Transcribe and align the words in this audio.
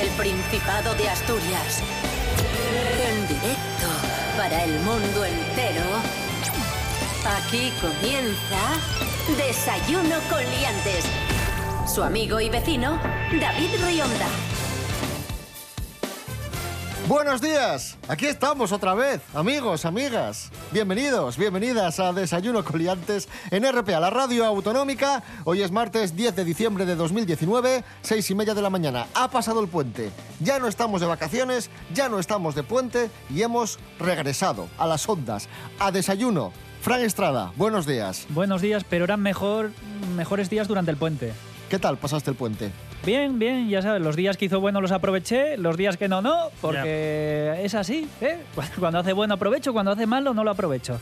el 0.00 0.08
Principado 0.10 0.94
de 0.94 1.08
Asturias. 1.08 1.82
En 3.08 3.26
directo 3.26 3.88
para 4.36 4.62
el 4.64 4.78
mundo 4.80 5.24
entero. 5.24 5.82
Aquí 7.26 7.72
comienza 7.80 8.78
Desayuno 9.36 10.16
con 10.30 10.38
Liantes. 10.38 11.04
Su 11.92 12.02
amigo 12.02 12.38
y 12.40 12.48
vecino, 12.48 13.00
David 13.40 13.70
Rionda. 13.84 14.28
Buenos 17.08 17.40
días, 17.40 17.96
aquí 18.06 18.26
estamos 18.26 18.70
otra 18.70 18.94
vez, 18.94 19.20
amigos, 19.34 19.84
amigas. 19.84 20.50
Bienvenidos, 20.70 21.38
bienvenidas 21.38 21.98
a 21.98 22.12
Desayuno 22.12 22.62
Coliantes 22.62 23.26
en 23.50 23.64
RPA, 23.64 24.00
la 24.00 24.10
radio 24.10 24.44
autonómica. 24.44 25.22
Hoy 25.44 25.62
es 25.62 25.72
martes 25.72 26.14
10 26.14 26.36
de 26.36 26.44
diciembre 26.44 26.84
de 26.84 26.94
2019, 26.94 27.84
seis 28.02 28.30
y 28.30 28.34
media 28.34 28.52
de 28.52 28.60
la 28.60 28.68
mañana. 28.68 29.06
Ha 29.14 29.30
pasado 29.30 29.62
el 29.62 29.68
puente, 29.68 30.10
ya 30.40 30.58
no 30.58 30.68
estamos 30.68 31.00
de 31.00 31.06
vacaciones, 31.06 31.70
ya 31.94 32.10
no 32.10 32.18
estamos 32.18 32.54
de 32.54 32.64
puente 32.64 33.10
y 33.30 33.40
hemos 33.40 33.78
regresado 33.98 34.68
a 34.76 34.86
las 34.86 35.08
ondas, 35.08 35.48
a 35.78 35.90
Desayuno. 35.90 36.52
Fran 36.82 37.00
Estrada, 37.00 37.50
buenos 37.56 37.86
días. 37.86 38.26
Buenos 38.28 38.60
días, 38.60 38.84
pero 38.84 39.04
eran 39.04 39.22
mejor, 39.22 39.70
mejores 40.16 40.50
días 40.50 40.68
durante 40.68 40.90
el 40.90 40.98
puente. 40.98 41.32
¿Qué 41.70 41.78
tal 41.78 41.96
pasaste 41.96 42.30
el 42.30 42.36
puente? 42.36 42.70
Bien, 43.04 43.38
bien, 43.38 43.68
ya 43.68 43.80
sabes, 43.80 44.02
los 44.02 44.16
días 44.16 44.36
que 44.36 44.46
hizo 44.46 44.60
bueno 44.60 44.80
los 44.80 44.92
aproveché, 44.92 45.56
los 45.56 45.76
días 45.76 45.96
que 45.96 46.08
no, 46.08 46.20
no, 46.20 46.50
porque 46.60 47.60
es 47.62 47.74
así, 47.74 48.06
¿eh? 48.20 48.38
Cuando 48.78 48.98
hace 48.98 49.12
bueno 49.12 49.34
aprovecho, 49.34 49.72
cuando 49.72 49.92
hace 49.92 50.06
malo 50.06 50.34
no 50.34 50.44
lo 50.44 50.50
aprovecho. 50.50 50.98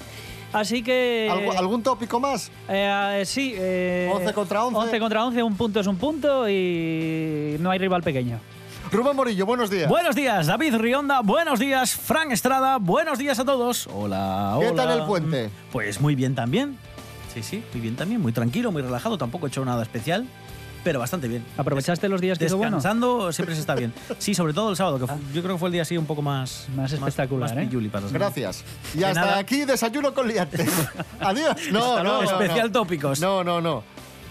Así 0.52 0.82
que... 0.82 1.28
¿Algu- 1.30 1.56
¿Algún 1.58 1.82
tópico 1.82 2.20
más? 2.20 2.50
Eh, 2.68 3.22
sí. 3.26 3.54
Eh, 3.56 4.08
11 4.14 4.32
contra 4.32 4.64
11. 4.64 4.78
11 4.80 4.98
contra 5.00 5.24
11, 5.24 5.42
un 5.42 5.56
punto 5.56 5.80
es 5.80 5.86
un 5.86 5.96
punto 5.96 6.48
y 6.48 7.56
no 7.58 7.70
hay 7.70 7.78
rival 7.78 8.02
pequeño. 8.02 8.38
Rubén 8.92 9.16
Morillo, 9.16 9.44
buenos 9.44 9.68
días. 9.68 9.88
Buenos 9.88 10.14
días, 10.14 10.46
David 10.46 10.76
Rionda. 10.76 11.20
Buenos 11.22 11.58
días, 11.58 11.96
Frank 11.96 12.30
Estrada. 12.30 12.78
Buenos 12.78 13.18
días 13.18 13.38
a 13.40 13.44
todos. 13.44 13.88
Hola, 13.92 14.56
¿Qué 14.60 14.68
hola. 14.68 14.84
tal 14.86 15.00
el 15.00 15.04
puente? 15.06 15.50
Pues 15.72 16.00
muy 16.00 16.14
bien 16.14 16.36
también. 16.36 16.78
Sí, 17.34 17.42
sí, 17.42 17.64
muy 17.72 17.80
bien 17.80 17.96
también. 17.96 18.20
Muy 18.20 18.30
tranquilo, 18.32 18.70
muy 18.70 18.82
relajado. 18.82 19.18
Tampoco 19.18 19.46
he 19.46 19.48
hecho 19.48 19.64
nada 19.64 19.82
especial, 19.82 20.26
pero 20.86 21.00
bastante 21.00 21.26
bien. 21.26 21.44
¿Aprovechaste 21.56 22.08
los 22.08 22.20
días 22.20 22.38
que 22.38 22.44
hizo 22.44 22.56
bueno? 22.56 22.76
Descansando 22.76 23.32
siempre 23.32 23.56
se 23.56 23.60
está 23.60 23.74
bien. 23.74 23.92
Sí, 24.20 24.34
sobre 24.36 24.52
todo 24.52 24.70
el 24.70 24.76
sábado, 24.76 25.00
que 25.00 25.06
fu- 25.08 25.18
yo 25.34 25.42
creo 25.42 25.56
que 25.56 25.58
fue 25.58 25.68
el 25.68 25.72
día 25.72 25.82
así 25.82 25.98
un 25.98 26.06
poco 26.06 26.22
más... 26.22 26.68
Más 26.76 26.92
espectacular, 26.92 27.50
más 27.50 27.58
¿eh? 27.58 27.66
pilluli 27.66 27.88
para 27.88 28.02
los 28.04 28.12
Gracias. 28.12 28.62
Y 28.94 29.02
hasta 29.02 29.20
nada. 29.20 29.38
aquí 29.38 29.64
Desayuno 29.64 30.14
con 30.14 30.28
Liantes. 30.28 30.70
Adiós. 31.20 31.56
No, 31.72 32.02
no, 32.04 32.22
no, 32.22 32.22
Especial 32.22 32.68
no. 32.68 32.72
tópicos. 32.72 33.18
No, 33.20 33.42
no, 33.42 33.60
no. 33.60 33.82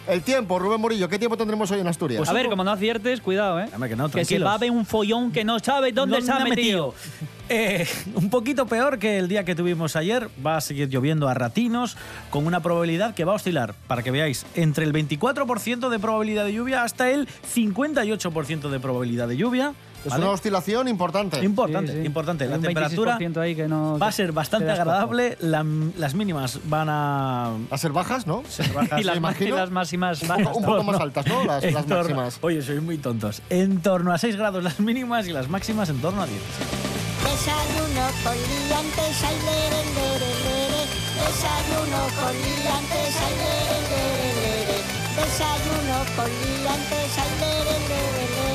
El 0.07 0.21
tiempo, 0.21 0.59
Rubén 0.59 0.79
Morillo, 0.79 1.09
¿qué 1.09 1.17
tiempo 1.17 1.35
tendremos 1.35 1.69
hoy 1.71 1.79
en 1.79 1.87
Asturias? 1.87 2.19
Pues 2.19 2.29
a 2.29 2.33
ver, 2.33 2.47
como 2.47 2.63
no 2.63 2.71
aciertes, 2.71 3.21
cuidado, 3.21 3.59
¿eh? 3.59 3.69
Hombre, 3.73 3.89
que 3.89 3.95
no, 3.95 4.07
se 4.09 4.39
va 4.39 4.53
a 4.53 4.57
ver 4.57 4.69
un 4.69 4.85
follón 4.85 5.31
que 5.31 5.43
no 5.43 5.57
sabe 5.59 5.91
dónde 5.91 6.21
se 6.21 6.31
ha 6.31 6.39
metido. 6.39 6.93
Eh, 7.47 7.87
un 8.15 8.31
poquito 8.31 8.65
peor 8.65 8.97
que 8.97 9.19
el 9.19 9.27
día 9.27 9.45
que 9.45 9.53
tuvimos 9.53 9.95
ayer. 9.95 10.29
Va 10.43 10.57
a 10.57 10.61
seguir 10.61 10.89
lloviendo 10.89 11.27
a 11.27 11.35
ratinos 11.35 11.95
con 12.31 12.47
una 12.47 12.61
probabilidad 12.61 13.13
que 13.13 13.23
va 13.23 13.33
a 13.33 13.35
oscilar, 13.35 13.75
para 13.87 14.01
que 14.01 14.09
veáis, 14.09 14.45
entre 14.55 14.85
el 14.85 14.93
24% 14.93 15.89
de 15.89 15.99
probabilidad 15.99 16.45
de 16.45 16.53
lluvia 16.53 16.83
hasta 16.83 17.11
el 17.11 17.27
58% 17.27 18.69
de 18.69 18.79
probabilidad 18.79 19.27
de 19.27 19.37
lluvia. 19.37 19.73
Es 20.05 20.11
¿vale? 20.11 20.23
una 20.23 20.33
oscilación 20.33 20.87
importante. 20.87 21.43
Importante, 21.43 21.91
Sí, 21.93 21.99
sí. 22.01 22.05
importante. 22.05 22.45
La 22.47 22.55
un 22.57 22.61
temperatura 22.61 23.17
26% 23.19 23.37
ahí 23.41 23.55
que 23.55 23.67
no 23.67 23.97
va 23.99 24.07
a 24.07 24.11
ser 24.11 24.27
te 24.27 24.31
bastante 24.33 24.71
agradable. 24.71 25.37
La- 25.41 25.65
las 25.97 26.13
mínimas 26.15 26.59
van 26.65 26.87
a... 26.89 27.51
a 27.69 27.77
ser 27.77 27.91
bajas, 27.91 28.27
¿no? 28.27 28.43
bajas, 28.73 28.99
Y 28.99 29.03
las, 29.03 29.15
me 29.15 29.21
más- 29.21 29.31
imagino. 29.35 29.55
y 29.55 29.59
las 29.59 29.71
máximas 29.71 30.21
Un 30.21 30.27
bajas. 30.27 30.45
poco, 30.47 30.59
un 30.59 30.65
poco 30.65 30.83
más 30.83 30.99
altas, 31.01 31.25
¿no? 31.27 31.43
Las, 31.45 31.63
en 31.63 31.73
las 31.73 31.85
torno- 31.85 32.01
máximas. 32.03 32.37
Oye, 32.41 32.61
sois 32.61 32.81
muy 32.81 32.97
tontos. 32.97 33.41
En 33.49 33.81
torno 33.81 34.11
a 34.13 34.17
6 34.17 34.35
grados 34.35 34.63
las 34.63 34.79
mínimas 34.79 35.27
y 35.27 35.31
las 35.31 35.49
máximas 35.49 35.89
en 35.89 35.99
torno 35.99 36.21
a 36.21 36.27
10. 36.27 36.39
Desayuno 37.25 38.05
con 38.23 38.33
liantes, 38.35 39.23
ay, 39.23 39.37
lere, 39.45 39.81
lere, 39.97 40.31
lere. 40.45 40.81
Desayuno 41.15 42.01
con 42.21 42.33
liantes, 42.35 43.15
ay, 43.25 43.33
lere, 43.41 43.79
lere, 43.91 44.29
lere. 44.41 44.77
Desayuno 45.15 45.97
con 46.15 46.29
liantes, 46.29 47.11
ay, 47.17 47.31
lere, 47.41 47.75
lere, 47.89 48.25
lere. 48.35 48.54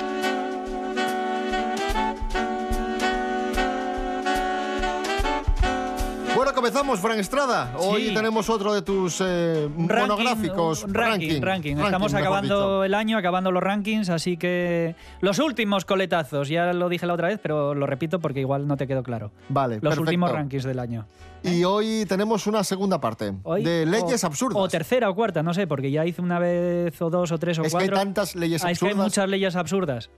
Bueno, 6.41 6.55
comenzamos, 6.55 6.99
Fran 6.99 7.19
Estrada. 7.19 7.71
Hoy 7.77 8.07
Sí. 8.07 8.13
tenemos 8.15 8.49
otro 8.49 8.73
de 8.73 8.81
tus 8.81 9.21
eh, 9.21 9.69
ranking, 9.77 9.95
monográficos. 10.07 10.83
un 10.83 10.91
ranking, 10.91 11.39
ranking. 11.39 11.77
Estamos 11.77 12.15
acabando 12.15 12.83
el 12.83 12.95
año, 12.95 13.15
acabando 13.19 13.51
los 13.51 13.61
rankings, 13.61 14.09
así 14.09 14.37
que 14.37 14.95
los 15.19 15.37
últimos 15.37 15.85
coletazos, 15.85 16.49
ya 16.49 16.73
lo 16.73 16.89
dije 16.89 17.05
la 17.05 17.13
otra 17.13 17.27
vez, 17.27 17.39
pero 17.43 17.75
lo 17.75 17.85
repito 17.85 18.19
porque 18.19 18.39
igual 18.39 18.65
no 18.67 18.75
te 18.75 18.87
quedó 18.87 19.03
claro. 19.03 19.31
Vale, 19.49 19.75
Los 19.75 19.81
perfecto. 19.81 20.01
últimos 20.01 20.31
rankings 20.31 20.63
del 20.63 20.79
año. 20.79 21.05
Y 21.43 21.63
hoy 21.63 22.05
tenemos 22.09 22.47
una 22.47 22.63
segunda 22.63 22.99
parte 22.99 23.33
Hoy, 23.43 23.63
de 23.63 23.85
leyes 23.85 24.23
o, 24.23 24.27
absurdas. 24.27 24.57
O 24.59 24.67
tercera 24.67 25.11
o 25.11 25.13
cuarta, 25.15 25.43
no 25.43 25.53
sé, 25.53 25.67
porque 25.67 25.91
ya 25.91 26.07
hice 26.07 26.23
una 26.23 26.39
vez 26.39 26.99
o 27.03 27.11
dos 27.11 27.31
o 27.31 27.37
tres 27.37 27.59
o 27.59 27.61
es 27.61 27.71
que 27.71 27.77
hay 27.77 27.87
cuatro. 27.87 27.97
tantas 28.03 28.35
leyes 28.35 28.65
Ah, 28.65 28.71
es 28.71 28.79
que 28.79 28.85
hay 28.85 28.91
absurdas. 28.93 29.05
muchas 29.11 29.29
leyes 29.29 29.55
absurdas. 29.55 30.09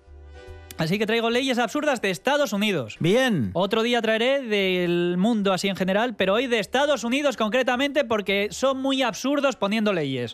Así 0.78 0.98
que 0.98 1.06
traigo 1.06 1.30
leyes 1.30 1.60
absurdas 1.60 2.02
de 2.02 2.10
Estados 2.10 2.52
Unidos. 2.52 2.98
Bien. 3.00 3.52
Otro 3.54 3.84
día 3.84 4.02
traeré 4.02 4.42
del 4.42 5.16
mundo 5.18 5.54
así 5.54 5.68
en 5.70 5.76
general, 5.76 6.16
pero 6.16 6.34
hoy 6.34 6.48
de 6.48 6.60
Estados 6.60 7.04
Unidos 7.04 7.38
concretamente 7.38 8.04
porque 8.06 8.48
son 8.52 8.82
muy 8.82 9.02
absurdos 9.04 9.56
poniendo 9.56 9.94
leyes. 9.94 10.32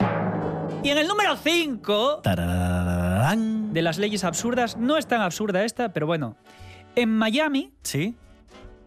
Y 0.82 0.90
en 0.90 0.98
el 0.98 1.08
número 1.08 1.36
5 1.36 2.22
Tarararán. 2.24 3.74
de 3.74 3.82
las 3.82 3.98
leyes 3.98 4.24
absurdas, 4.24 4.78
no 4.78 4.98
es 4.98 5.08
tan 5.08 5.22
absurda 5.22 5.66
esta, 5.66 5.92
pero 5.94 6.08
bueno. 6.08 6.38
En 6.96 7.10
Miami 7.10 7.74
Sí. 7.84 8.16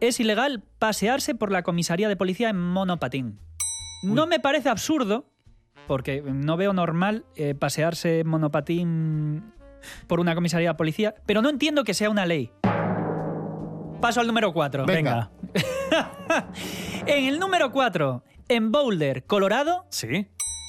es 0.00 0.18
ilegal 0.20 0.62
pasearse 0.78 1.34
por 1.34 1.52
la 1.52 1.62
comisaría 1.62 2.08
de 2.08 2.16
policía 2.16 2.48
en 2.48 2.58
monopatín. 2.58 3.38
No 4.02 4.26
me 4.26 4.40
parece 4.40 4.68
absurdo, 4.70 5.26
porque 5.86 6.22
no 6.22 6.56
veo 6.56 6.72
normal 6.72 7.24
eh, 7.36 7.54
pasearse 7.54 8.20
en 8.20 8.28
monopatín 8.28 9.52
por 10.06 10.20
una 10.20 10.34
comisaría 10.34 10.70
de 10.70 10.74
policía, 10.74 11.14
pero 11.26 11.42
no 11.42 11.48
entiendo 11.48 11.84
que 11.84 11.94
sea 11.94 12.10
una 12.10 12.26
ley. 12.26 12.50
Paso 14.00 14.20
al 14.20 14.26
número 14.26 14.52
4. 14.52 14.84
Venga. 14.86 15.30
en 17.06 17.24
el 17.24 17.38
número 17.38 17.70
4, 17.72 18.24
en 18.48 18.72
Boulder, 18.72 19.24
Colorado, 19.24 19.86
Sí. 19.90 20.26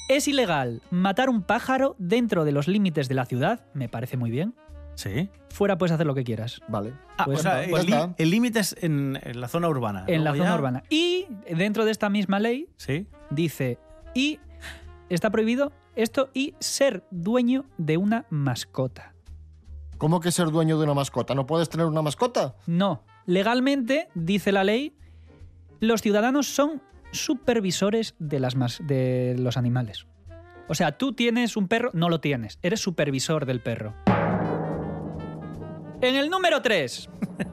es 0.08 0.28
ilegal 0.28 0.82
matar 0.90 1.28
un 1.28 1.42
pájaro 1.42 1.96
dentro 1.98 2.44
de 2.44 2.52
los 2.52 2.68
límites 2.68 3.08
de 3.08 3.14
la 3.14 3.24
ciudad. 3.24 3.64
Me 3.74 3.88
parece 3.88 4.16
muy 4.16 4.30
bien. 4.30 4.54
Sí. 4.94 5.28
Fuera 5.50 5.76
puedes 5.78 5.92
hacer 5.92 6.06
lo 6.06 6.14
que 6.14 6.22
quieras. 6.22 6.60
Vale. 6.68 6.92
Ah, 7.18 7.24
Pues 7.24 7.40
o 7.40 7.42
sea, 7.42 7.54
no, 7.54 7.60
el 7.62 7.70
pues 7.70 7.86
el 8.16 8.30
límite 8.30 8.60
es 8.60 8.76
en, 8.80 9.18
en 9.22 9.40
la 9.40 9.48
zona 9.48 9.68
urbana. 9.68 10.04
En 10.06 10.22
la 10.22 10.30
zona 10.32 10.44
ya- 10.50 10.54
urbana. 10.54 10.82
Y 10.88 11.26
dentro 11.50 11.84
de 11.84 11.90
esta 11.90 12.08
misma 12.10 12.38
ley 12.38 12.68
Sí. 12.76 13.08
dice, 13.30 13.78
y 14.14 14.38
está 15.08 15.30
prohibido 15.30 15.72
esto 15.96 16.30
y 16.34 16.54
ser 16.60 17.04
dueño 17.10 17.64
de 17.78 17.96
una 17.96 18.26
mascota. 18.30 19.14
¿Cómo 19.98 20.20
que 20.20 20.32
ser 20.32 20.50
dueño 20.50 20.76
de 20.78 20.84
una 20.84 20.94
mascota? 20.94 21.34
¿No 21.34 21.46
puedes 21.46 21.68
tener 21.68 21.86
una 21.86 22.02
mascota? 22.02 22.56
No, 22.66 23.04
legalmente, 23.26 24.08
dice 24.14 24.50
la 24.52 24.64
ley, 24.64 24.96
los 25.80 26.02
ciudadanos 26.02 26.48
son 26.48 26.82
supervisores 27.12 28.14
de, 28.18 28.40
las 28.40 28.56
mas- 28.56 28.82
de 28.84 29.36
los 29.38 29.56
animales. 29.56 30.06
O 30.68 30.74
sea, 30.74 30.98
tú 30.98 31.12
tienes 31.12 31.56
un 31.56 31.68
perro, 31.68 31.90
no 31.92 32.08
lo 32.08 32.20
tienes, 32.20 32.58
eres 32.62 32.80
supervisor 32.80 33.46
del 33.46 33.60
perro. 33.60 33.94
En 36.00 36.16
el 36.16 36.28
número 36.28 36.60
3, 36.60 37.08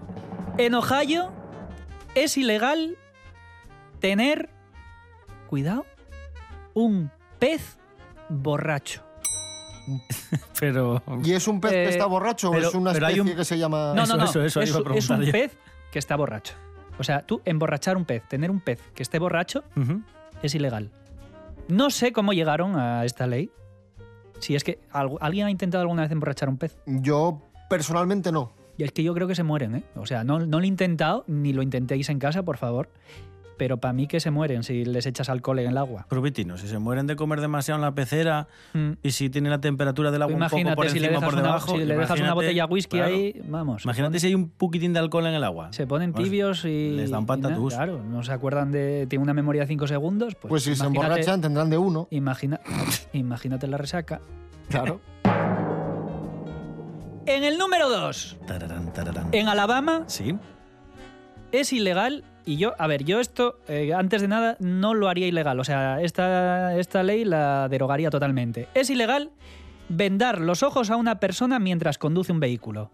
en 0.57 0.73
Ohio 0.73 1.31
es 2.15 2.37
ilegal 2.37 2.97
tener, 3.99 4.49
cuidado, 5.47 5.85
un 6.73 7.11
pez 7.41 7.77
borracho. 8.29 9.01
Pero. 10.59 11.01
¿Y 11.23 11.33
es 11.33 11.47
un 11.47 11.59
pez 11.59 11.71
Eh, 11.71 11.83
que 11.83 11.89
está 11.89 12.05
borracho 12.05 12.51
o 12.51 12.55
es 12.55 12.73
una 12.73 12.91
especie 12.91 13.21
un- 13.21 13.35
que 13.35 13.43
se 13.43 13.57
llama... 13.57 13.93
No, 13.95 14.03
Eso, 14.03 14.13
no, 14.15 14.23
no. 14.23 14.29
eso, 14.29 14.43
eso 14.43 14.61
es, 14.61 14.69
iba 14.69 14.79
a 14.91 14.95
es 14.95 15.09
un 15.09 15.31
pez 15.31 15.57
que 15.91 15.99
está 15.99 16.15
borracho. 16.15 16.53
O 16.99 17.03
sea, 17.03 17.25
tú 17.25 17.41
emborrachar 17.45 17.97
un 17.97 18.05
pez, 18.05 18.21
tener 18.27 18.51
un 18.51 18.59
pez 18.61 18.79
que 18.93 19.01
esté 19.03 19.17
borracho, 19.17 19.63
es 20.43 20.53
ilegal. 20.55 20.91
No 21.67 21.89
sé 21.89 22.11
cómo 22.13 22.31
llegaron 22.33 22.77
a 22.77 23.03
esta 23.05 23.25
ley. 23.27 23.49
Si 24.39 24.55
es 24.55 24.63
que 24.63 24.79
algu- 24.93 25.17
alguien 25.19 25.47
ha 25.47 25.51
intentado 25.51 25.81
alguna 25.81 26.03
vez 26.03 26.11
emborrachar 26.11 26.47
un 26.49 26.57
pez. 26.57 26.77
Yo 26.85 27.41
personalmente 27.69 28.31
no. 28.31 28.53
Y 28.77 28.83
es 28.83 28.91
que 28.91 29.03
yo 29.03 29.13
creo 29.13 29.27
que 29.27 29.35
se 29.35 29.43
mueren, 29.43 29.75
¿eh? 29.75 29.83
O 29.95 30.05
sea, 30.05 30.23
no, 30.23 30.39
no 30.39 30.59
lo 30.59 30.63
he 30.63 30.67
intentado, 30.67 31.23
ni 31.27 31.53
lo 31.53 31.61
intentéis 31.61 32.09
en 32.09 32.19
casa, 32.19 32.43
por 32.43 32.57
favor. 32.57 32.89
Pero 33.61 33.77
para 33.77 33.93
mí 33.93 34.07
que 34.07 34.19
se 34.19 34.31
mueren 34.31 34.63
si 34.63 34.85
les 34.85 35.05
echas 35.05 35.29
alcohol 35.29 35.59
en 35.59 35.67
el 35.69 35.77
agua. 35.77 36.07
Pruvitino, 36.09 36.57
si 36.57 36.67
se 36.67 36.79
mueren 36.79 37.05
de 37.05 37.15
comer 37.15 37.41
demasiado 37.41 37.77
en 37.77 37.83
la 37.83 37.91
pecera 37.93 38.47
Mm. 38.73 38.93
y 39.03 39.11
si 39.11 39.29
tiene 39.29 39.51
la 39.51 39.61
temperatura 39.61 40.09
del 40.09 40.23
agua 40.23 40.33
un 40.33 40.39
poco 40.41 40.57
Imagínate 40.57 40.75
por 40.77 40.89
si 40.89 40.99
le 40.99 41.05
encima 41.05 41.19
dejas, 41.19 41.29
por 41.29 41.33
una, 41.39 41.43
debajo. 41.47 41.71
si 41.77 41.85
le 41.85 41.95
dejas 41.95 42.19
una 42.19 42.33
botella 42.33 42.65
de 42.65 42.73
whisky 42.73 42.97
claro. 42.97 43.13
ahí, 43.13 43.39
vamos. 43.47 43.83
Imagínate 43.85 44.19
si 44.19 44.25
hay 44.25 44.33
un 44.33 44.49
poquitín 44.49 44.93
de 44.93 44.99
alcohol 44.99 45.27
en 45.27 45.35
el 45.35 45.43
agua. 45.43 45.71
Se 45.73 45.85
ponen 45.85 46.11
Pues, 46.11 46.23
tibios 46.23 46.65
y. 46.65 46.89
les 46.89 47.11
da 47.11 47.19
un 47.19 47.25
y 47.25 47.27
nada, 47.27 47.41
patatús. 47.49 47.75
Claro, 47.75 48.01
no 48.03 48.23
se 48.23 48.31
acuerdan 48.31 48.71
de. 48.71 49.05
Tiene 49.07 49.21
una 49.21 49.35
memoria 49.35 49.61
de 49.61 49.67
5 49.67 49.85
segundos. 49.85 50.33
Pues, 50.33 50.49
Pues 50.49 50.63
si 50.63 50.75
se 50.75 50.83
emborrachan 50.83 51.39
tendrán 51.41 51.69
de 51.69 51.77
uno. 51.77 52.07
Imagina, 52.09 52.59
imagínate 53.13 53.67
la 53.67 53.77
resaca. 53.77 54.21
Claro. 54.69 55.01
En 57.27 57.43
el 57.43 57.59
número 57.59 57.89
2, 57.89 58.37
Tararán, 58.47 58.91
tararán. 58.91 59.27
en 59.31 59.47
Alabama 59.47 60.03
Sí. 60.07 60.35
es 61.51 61.71
ilegal. 61.73 62.23
Y 62.45 62.57
yo, 62.57 62.73
a 62.77 62.87
ver, 62.87 63.03
yo 63.03 63.19
esto, 63.19 63.59
eh, 63.67 63.93
antes 63.93 64.21
de 64.21 64.27
nada, 64.27 64.57
no 64.59 64.93
lo 64.93 65.09
haría 65.09 65.27
ilegal. 65.27 65.59
O 65.59 65.63
sea, 65.63 66.01
esta, 66.01 66.77
esta 66.77 67.03
ley 67.03 67.23
la 67.23 67.67
derogaría 67.69 68.09
totalmente. 68.09 68.67
Es 68.73 68.89
ilegal 68.89 69.31
vendar 69.89 70.39
los 70.41 70.63
ojos 70.63 70.89
a 70.89 70.95
una 70.95 71.19
persona 71.19 71.59
mientras 71.59 71.97
conduce 71.97 72.31
un 72.31 72.39
vehículo. 72.39 72.89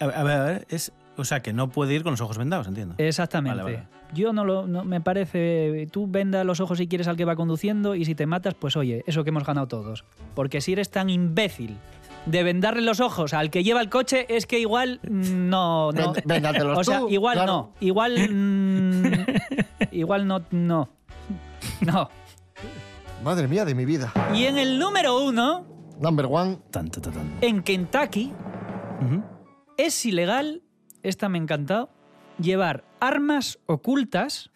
A 0.00 0.06
ver, 0.06 0.16
a 0.16 0.22
ver, 0.24 0.36
a 0.36 0.44
ver, 0.44 0.66
es, 0.70 0.92
o 1.16 1.24
sea, 1.24 1.40
que 1.40 1.52
no 1.52 1.68
puede 1.68 1.94
ir 1.94 2.02
con 2.02 2.12
los 2.12 2.20
ojos 2.20 2.38
vendados, 2.38 2.66
entiendo. 2.66 2.94
Exactamente. 2.98 3.62
Vale, 3.62 3.76
vale. 3.76 3.88
Yo 4.12 4.32
no 4.32 4.44
lo 4.44 4.66
no, 4.66 4.84
me 4.84 5.00
parece. 5.00 5.88
Tú 5.90 6.06
venda 6.06 6.44
los 6.44 6.60
ojos 6.60 6.78
si 6.78 6.86
quieres 6.86 7.08
al 7.08 7.16
que 7.16 7.24
va 7.24 7.36
conduciendo 7.36 7.94
y 7.94 8.04
si 8.04 8.14
te 8.14 8.26
matas, 8.26 8.54
pues 8.54 8.76
oye, 8.76 9.02
eso 9.06 9.24
que 9.24 9.30
hemos 9.30 9.44
ganado 9.44 9.66
todos. 9.66 10.04
Porque 10.34 10.60
si 10.60 10.72
eres 10.72 10.90
tan 10.90 11.10
imbécil 11.10 11.78
de 12.26 12.42
vendarle 12.42 12.82
los 12.82 13.00
ojos 13.00 13.34
al 13.34 13.50
que 13.50 13.62
lleva 13.62 13.80
el 13.80 13.88
coche, 13.88 14.26
es 14.28 14.46
que 14.46 14.58
igual 14.58 15.00
mm, 15.08 15.48
no. 15.48 15.92
no. 15.92 16.12
Véndatelos 16.24 16.78
o 16.80 16.84
sea, 16.84 17.00
tú, 17.00 17.08
igual 17.08 17.34
claro. 17.34 17.52
no. 17.52 17.72
Igual. 17.80 18.30
mm, 18.30 19.04
igual 19.92 20.26
no. 20.26 20.42
No. 20.50 20.88
No. 21.80 22.10
Madre 23.22 23.48
mía 23.48 23.64
de 23.64 23.74
mi 23.74 23.84
vida. 23.84 24.12
Y 24.34 24.44
en 24.44 24.58
el 24.58 24.78
número 24.78 25.18
uno, 25.22 25.66
Number 26.00 26.26
one. 26.26 26.58
Tan, 26.70 26.90
tan, 26.90 27.02
tan, 27.02 27.12
tan. 27.12 27.32
en 27.40 27.62
Kentucky, 27.62 28.32
es 29.76 30.04
ilegal, 30.04 30.62
esta 31.02 31.28
me 31.28 31.38
ha 31.38 31.42
encantado, 31.42 31.90
llevar 32.38 32.84
armas 33.00 33.58
ocultas 33.66 34.50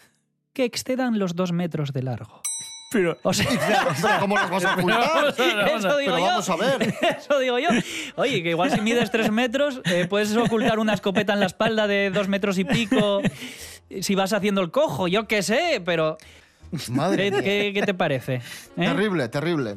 que 0.53 0.64
excedan 0.64 1.19
los 1.19 1.37
dos 1.37 1.53
metros 1.53 1.93
de 1.93 2.03
largo. 2.03 2.38
Pero, 2.90 3.19
O 3.23 3.32
sea, 3.35 3.46
Pero 4.02 4.20
¿cómo 4.20 4.37
las 4.37 4.50
vas 4.50 4.64
a 4.64 4.75
ocultar? 4.75 5.35
eso 5.37 5.99
digo 5.99 6.14
Pero 6.14 6.19
yo. 6.19 6.25
vamos 6.25 6.49
a 6.49 6.56
ver. 6.56 6.94
Eso 7.19 7.38
digo 7.38 7.58
yo. 7.58 7.69
Oye, 8.17 8.43
que 8.43 8.50
igual 8.50 8.70
si 8.70 8.81
mides 8.81 9.11
tres 9.11 9.31
metros, 9.31 9.81
eh, 9.85 10.06
puedes 10.08 10.35
ocultar 10.37 10.79
una 10.79 10.94
escopeta 10.94 11.35
en 11.35 11.40
la 11.40 11.46
espalda 11.46 11.87
de 11.87 12.11
dos 12.11 12.29
metros 12.29 12.58
y 12.58 12.64
pico 12.64 13.20
si 14.00 14.14
vas 14.14 14.32
haciendo 14.32 14.61
el 14.61 14.70
cojo, 14.70 15.08
yo 15.08 15.26
qué 15.26 15.43
sé, 15.43 15.81
pero 15.85 16.19
Madre 16.91 17.25
¿qué, 17.25 17.31
mía. 17.31 17.43
qué- 17.43 17.70
qué 17.75 17.82
te 17.82 17.94
parece? 17.94 18.35
¿Eh? 18.37 18.43
Terrible, 18.76 19.29
terrible. 19.29 19.76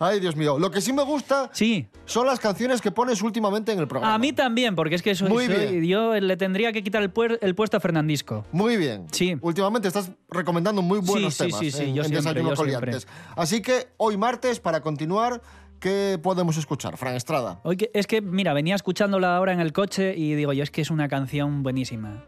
Ay, 0.00 0.20
Dios 0.20 0.36
mío. 0.36 0.58
Lo 0.58 0.70
que 0.70 0.80
sí 0.80 0.92
me 0.92 1.02
gusta 1.02 1.50
Sí, 1.52 1.86
son 2.06 2.26
las 2.26 2.38
canciones 2.40 2.80
que 2.80 2.90
pones 2.90 3.20
últimamente 3.22 3.72
en 3.72 3.78
el 3.78 3.88
programa. 3.88 4.14
a 4.14 4.18
mí 4.18 4.32
también, 4.32 4.74
porque 4.74 4.94
es 4.94 5.02
que 5.02 5.14
soy, 5.14 5.28
Muy 5.28 5.46
soy- 5.46 5.56
bien. 5.80 5.84
yo 5.84 6.14
le 6.18 6.36
tendría 6.36 6.72
que 6.72 6.82
quitar 6.82 7.02
el, 7.02 7.12
puer- 7.12 7.38
el 7.40 7.54
puesto 7.54 7.76
a 7.76 7.80
Fernandisco. 7.80 8.44
Muy 8.52 8.76
bien. 8.76 9.06
Sí. 9.12 9.36
Últimamente 9.40 9.88
estás 9.88 10.10
recomendando 10.30 10.82
muy 10.82 11.00
buenos 11.00 11.34
Sí, 11.34 11.44
sí, 11.44 11.46
temas 11.48 11.60
sí, 11.60 11.70
sí, 11.70 11.82
en, 11.84 11.94
yo 11.94 12.02
en 12.02 12.08
siempre, 12.08 12.32
Desayuno 12.32 12.50
yo 12.50 12.56
Coliantes. 12.56 13.06
Así 13.36 13.60
que 13.62 13.88
hoy 13.96 14.16
martes, 14.16 14.60
para 14.60 14.80
continuar, 14.80 15.42
¿qué 15.80 16.18
podemos 16.22 16.56
escuchar? 16.56 16.96
Fran 16.96 17.14
Estrada. 17.16 17.60
Es 17.92 18.06
que, 18.06 18.20
mira, 18.20 18.52
venía 18.54 18.74
escuchándola 18.76 19.36
ahora 19.36 19.52
en 19.52 19.60
el 19.60 19.72
coche 19.72 20.14
y 20.16 20.34
digo 20.34 20.52
yo, 20.52 20.62
es 20.62 20.70
que 20.70 20.80
es 20.80 20.90
una 20.90 21.08
canción 21.08 21.62
buenísima. 21.62 22.24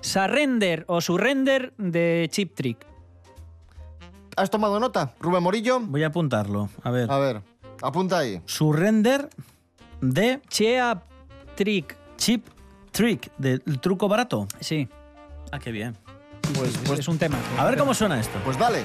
Surrender 0.00 0.84
o 0.88 1.00
Surrender 1.00 1.72
de 1.76 2.28
Chip 2.30 2.54
Trick. 2.54 2.86
¿Has 4.38 4.50
tomado 4.50 4.78
nota, 4.80 5.12
Rubén 5.20 5.42
Morillo? 5.42 5.80
voy 5.80 6.04
a 6.04 6.08
apuntarlo. 6.08 6.68
A 6.82 6.90
ver. 6.90 7.10
A 7.10 7.18
ver, 7.18 7.42
apunta 7.82 8.18
ahí. 8.18 8.40
Surrender 8.46 9.28
de 10.00 10.40
Chea 10.48 11.02
Trick. 11.56 11.96
Chip 12.16 12.46
Trick, 12.92 13.30
del 13.38 13.62
truco 13.80 14.08
barato. 14.08 14.46
Sí, 14.60 14.88
Ah, 15.50 15.58
qué 15.58 15.70
bien. 15.72 15.96
Pues, 16.54 16.70
es- 16.74 16.78
pues, 16.86 16.98
es 17.00 17.08
un 17.08 17.18
tema. 17.18 17.38
A 17.58 17.64
ver 17.64 17.78
cómo 17.78 17.94
suena 17.94 18.20
esto. 18.20 18.38
pues 18.44 18.58
dale. 18.58 18.84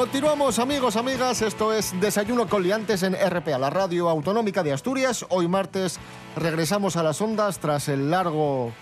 Continuamos, 0.00 0.58
amigos, 0.58 0.96
amigas. 0.96 1.42
Esto 1.42 1.74
es 1.74 1.92
Desayuno 2.00 2.48
con 2.48 2.62
Liantes 2.62 3.02
en 3.02 3.14
RPA, 3.14 3.58
la 3.58 3.68
radio 3.68 4.08
autonómica 4.08 4.62
de 4.62 4.72
Asturias. 4.72 5.26
Hoy 5.28 5.46
martes 5.46 6.00
regresamos 6.36 6.96
a 6.96 7.02
las 7.02 7.20
ondas 7.20 7.58
tras 7.58 7.86
el 7.90 8.10
largo 8.10 8.72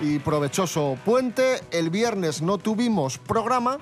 y 0.00 0.18
provechoso 0.18 0.98
puente. 1.04 1.60
El 1.70 1.90
viernes 1.90 2.42
no 2.42 2.58
tuvimos 2.58 3.18
programa, 3.18 3.78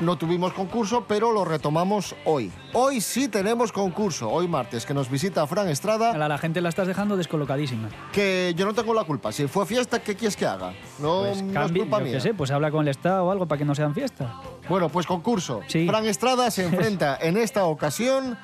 no 0.00 0.16
tuvimos 0.18 0.52
concurso, 0.52 1.04
pero 1.06 1.32
lo 1.32 1.44
retomamos 1.44 2.14
hoy. 2.24 2.50
Hoy 2.72 3.00
sí 3.00 3.28
tenemos 3.28 3.70
concurso, 3.72 4.28
hoy 4.30 4.48
martes, 4.48 4.84
que 4.84 4.92
nos 4.94 5.08
visita 5.08 5.46
Fran 5.46 5.68
Estrada, 5.68 6.10
A 6.10 6.28
la 6.28 6.38
gente 6.38 6.60
la 6.60 6.68
estás 6.68 6.86
dejando 6.88 7.16
descolocadísima. 7.16 7.88
que 8.12 8.52
yo 8.56 8.66
no 8.66 8.74
tengo 8.74 8.92
la 8.92 9.04
culpa. 9.04 9.30
Si 9.32 9.46
fue 9.46 9.64
fiesta, 9.66 10.00
¿qué 10.02 10.14
quieres 10.16 10.36
que 10.36 10.46
haga? 10.46 10.72
No, 10.98 11.20
Pues 11.20 11.42
no 11.42 11.64
es 11.64 11.72
culpa 11.72 12.00
mía. 12.00 12.20
sé, 12.20 12.34
pues 12.34 12.50
habla 12.50 12.70
con 12.70 12.82
el 12.82 12.88
Estado 12.88 13.24
o 13.24 13.30
algo 13.30 13.46
para 13.46 13.58
que 13.58 13.64
no 13.64 13.74
sean 13.74 13.94
fiesta. 13.94 14.34
Bueno, 14.68 14.88
pues 14.88 15.06
concurso. 15.06 15.60
Sí. 15.68 15.86
Fran 15.86 16.04
Estrada 16.06 16.50
se 16.50 16.64
enfrenta 16.66 17.16
en 17.20 17.36
esta 17.36 17.64
ocasión 17.64 18.36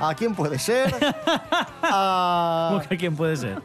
a 0.00 0.14
quién 0.14 0.34
puede 0.34 0.58
ser. 0.58 0.92
A... 1.82 2.68
¿Cómo 2.72 2.88
que 2.88 2.96
¿Quién 2.96 3.16
puede 3.16 3.36
ser? 3.36 3.62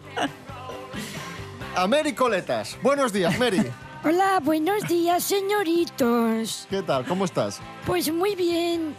a 1.76 1.88
Mary 1.88 2.14
Coletas. 2.14 2.78
Buenos 2.82 3.12
días, 3.12 3.38
Mary. 3.40 3.66
Hola, 4.06 4.40
buenos 4.44 4.88
días, 4.88 5.24
señoritos. 5.24 6.68
¿Qué 6.70 6.84
tal? 6.84 7.06
¿Cómo 7.06 7.26
estás? 7.26 7.60
Pues 7.88 8.12
muy 8.14 8.36
bien. 8.36 8.96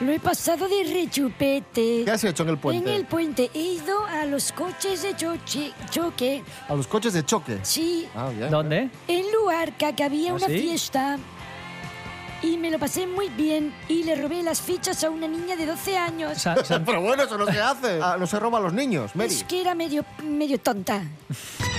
Lo 0.00 0.12
he 0.12 0.20
pasado 0.20 0.68
de 0.68 0.84
rechupete. 0.84 2.02
¿Qué 2.04 2.10
has 2.10 2.22
hecho 2.24 2.42
en 2.42 2.50
el 2.50 2.58
puente? 2.58 2.90
En 2.90 2.94
el 2.94 3.06
puente 3.06 3.50
he 3.54 3.58
ido 3.60 4.04
a 4.04 4.26
los 4.26 4.52
coches 4.52 5.02
de 5.02 5.16
choche- 5.16 5.72
choque. 5.90 6.42
A 6.68 6.74
los 6.74 6.86
coches 6.86 7.12
de 7.14 7.24
choque. 7.24 7.58
Sí, 7.62 8.06
Ah, 8.14 8.28
bien. 8.28 8.50
¿Dónde? 8.50 8.90
en 9.08 9.32
Luarca, 9.32 9.94
que 9.94 10.04
había 10.04 10.32
¿Ah, 10.32 10.34
una 10.34 10.46
sí? 10.46 10.58
fiesta. 10.58 11.18
Y 12.42 12.56
me 12.58 12.70
lo 12.70 12.78
pasé 12.80 13.06
muy 13.06 13.28
bien. 13.30 13.72
Y 13.88 14.02
le 14.02 14.16
robé 14.16 14.42
las 14.42 14.60
fichas 14.60 15.04
a 15.04 15.10
una 15.10 15.28
niña 15.28 15.54
de 15.56 15.64
12 15.64 15.96
años. 15.96 16.42
Sa- 16.42 16.62
sa- 16.64 16.80
Pero 16.84 17.00
bueno, 17.00 17.22
eso 17.22 17.38
no 17.38 17.46
se 17.46 17.60
hace. 17.60 18.00
Ah, 18.02 18.16
no 18.18 18.26
se 18.26 18.38
roba 18.40 18.58
a 18.58 18.60
los 18.60 18.72
niños, 18.74 19.14
Mary. 19.14 19.32
Es 19.32 19.44
que 19.44 19.60
era 19.60 19.74
medio, 19.74 20.04
medio 20.22 20.58
tonta. 20.60 21.02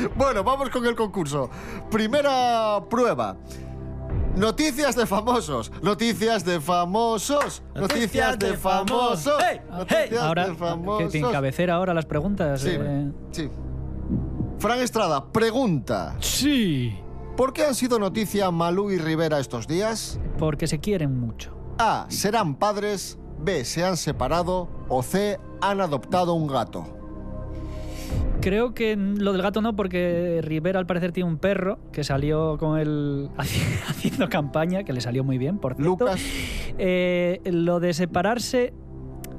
Bueno, 0.16 0.44
vamos 0.44 0.70
con 0.70 0.86
el 0.86 0.94
concurso. 0.94 1.50
Primera 1.90 2.80
prueba. 2.88 3.36
Noticias 4.36 4.94
de 4.96 5.06
famosos. 5.06 5.72
Noticias 5.82 6.44
de 6.44 6.60
famosos. 6.60 7.62
Noticias 7.74 8.38
de 8.38 8.56
famosos. 8.56 9.42
¡Hey! 9.42 9.60
Noticias 9.70 10.22
ahora, 10.22 10.44
de 10.44 10.50
que 10.52 10.56
famosos. 10.56 11.12
te 11.12 11.18
encabecera 11.18 11.74
ahora 11.74 11.94
las 11.94 12.06
preguntas. 12.06 12.60
Sí, 12.60 12.70
eh. 12.72 13.12
sí. 13.32 13.50
Fran 14.58 14.78
Estrada, 14.80 15.32
pregunta. 15.32 16.16
Sí. 16.20 16.96
¿Por 17.36 17.52
qué 17.52 17.64
han 17.64 17.74
sido 17.74 17.98
noticia 17.98 18.50
Malú 18.50 18.90
y 18.90 18.98
Rivera 18.98 19.38
estos 19.40 19.66
días? 19.66 20.20
Porque 20.38 20.66
se 20.66 20.78
quieren 20.78 21.18
mucho. 21.18 21.56
A. 21.78 22.06
Serán 22.08 22.54
padres. 22.54 23.18
B. 23.38 23.64
Se 23.64 23.84
han 23.84 23.96
separado. 23.96 24.68
O 24.88 25.02
C. 25.02 25.38
Han 25.62 25.80
adoptado 25.80 26.34
un 26.34 26.46
gato. 26.46 26.99
Creo 28.40 28.72
que 28.74 28.96
lo 28.96 29.32
del 29.32 29.42
gato 29.42 29.60
no, 29.60 29.76
porque 29.76 30.40
Rivera 30.42 30.78
al 30.78 30.86
parecer 30.86 31.12
tiene 31.12 31.28
un 31.28 31.36
perro 31.38 31.78
que 31.92 32.04
salió 32.04 32.56
con 32.58 32.78
él 32.78 33.28
haciendo 33.36 34.28
campaña, 34.28 34.82
que 34.84 34.92
le 34.92 35.00
salió 35.00 35.24
muy 35.24 35.36
bien, 35.38 35.58
por 35.58 35.74
cierto. 35.74 35.90
Lucas. 36.06 36.20
Eh, 36.78 37.40
lo 37.44 37.80
de 37.80 37.92
separarse, 37.92 38.72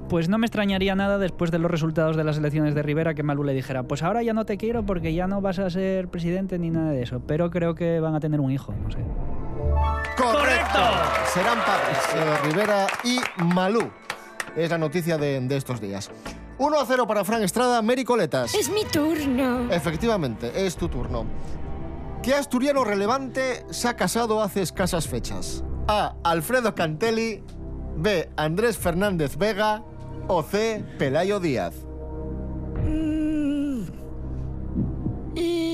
pues 0.07 0.29
no 0.29 0.37
me 0.37 0.45
extrañaría 0.45 0.93
nada 0.95 1.17
después 1.17 1.49
de 1.49 1.57
los 1.57 1.71
resultados 1.71 2.15
de 2.15 2.23
las 2.23 2.37
elecciones 2.37 2.75
de 2.75 2.83
Rivera 2.83 3.13
que 3.15 3.23
Malú 3.23 3.43
le 3.43 3.53
dijera, 3.53 3.83
pues 3.83 4.03
ahora 4.03 4.21
ya 4.21 4.33
no 4.33 4.45
te 4.45 4.57
quiero 4.57 4.85
porque 4.85 5.13
ya 5.15 5.25
no 5.25 5.41
vas 5.41 5.57
a 5.57 5.69
ser 5.71 6.07
presidente 6.09 6.59
ni 6.59 6.69
nada 6.69 6.91
de 6.91 7.01
eso, 7.01 7.21
pero 7.25 7.49
creo 7.49 7.73
que 7.73 7.99
van 7.99 8.13
a 8.13 8.19
tener 8.19 8.39
un 8.39 8.51
hijo, 8.51 8.73
no 8.83 8.91
sé. 8.91 8.99
¡Correcto! 10.15 10.79
Serán 11.33 11.57
padres. 11.59 11.97
eh, 12.15 12.47
Rivera 12.47 12.87
y 13.03 13.19
Malú. 13.43 13.89
Es 14.55 14.69
la 14.69 14.77
noticia 14.77 15.17
de, 15.17 15.39
de 15.39 15.55
estos 15.57 15.79
días. 15.81 16.11
1 16.61 16.79
a 16.79 16.85
0 16.85 17.07
para 17.07 17.25
Fran 17.25 17.41
Estrada, 17.41 17.81
Mary 17.81 18.03
Coletas. 18.03 18.53
Es 18.53 18.69
mi 18.69 18.85
turno. 18.85 19.71
Efectivamente, 19.71 20.51
es 20.63 20.75
tu 20.75 20.87
turno. 20.89 21.25
¿Qué 22.21 22.35
asturiano 22.35 22.83
relevante 22.83 23.65
se 23.71 23.87
ha 23.87 23.95
casado 23.95 24.43
hace 24.43 24.61
escasas 24.61 25.07
fechas? 25.07 25.63
A. 25.87 26.13
Alfredo 26.23 26.75
Cantelli. 26.75 27.43
B. 27.97 28.29
Andrés 28.37 28.77
Fernández 28.77 29.37
Vega. 29.37 29.83
O 30.27 30.43
C. 30.43 30.85
Pelayo 30.99 31.39
Díaz. 31.39 31.73
Mm. 32.85 33.85
Eh, 35.35 35.70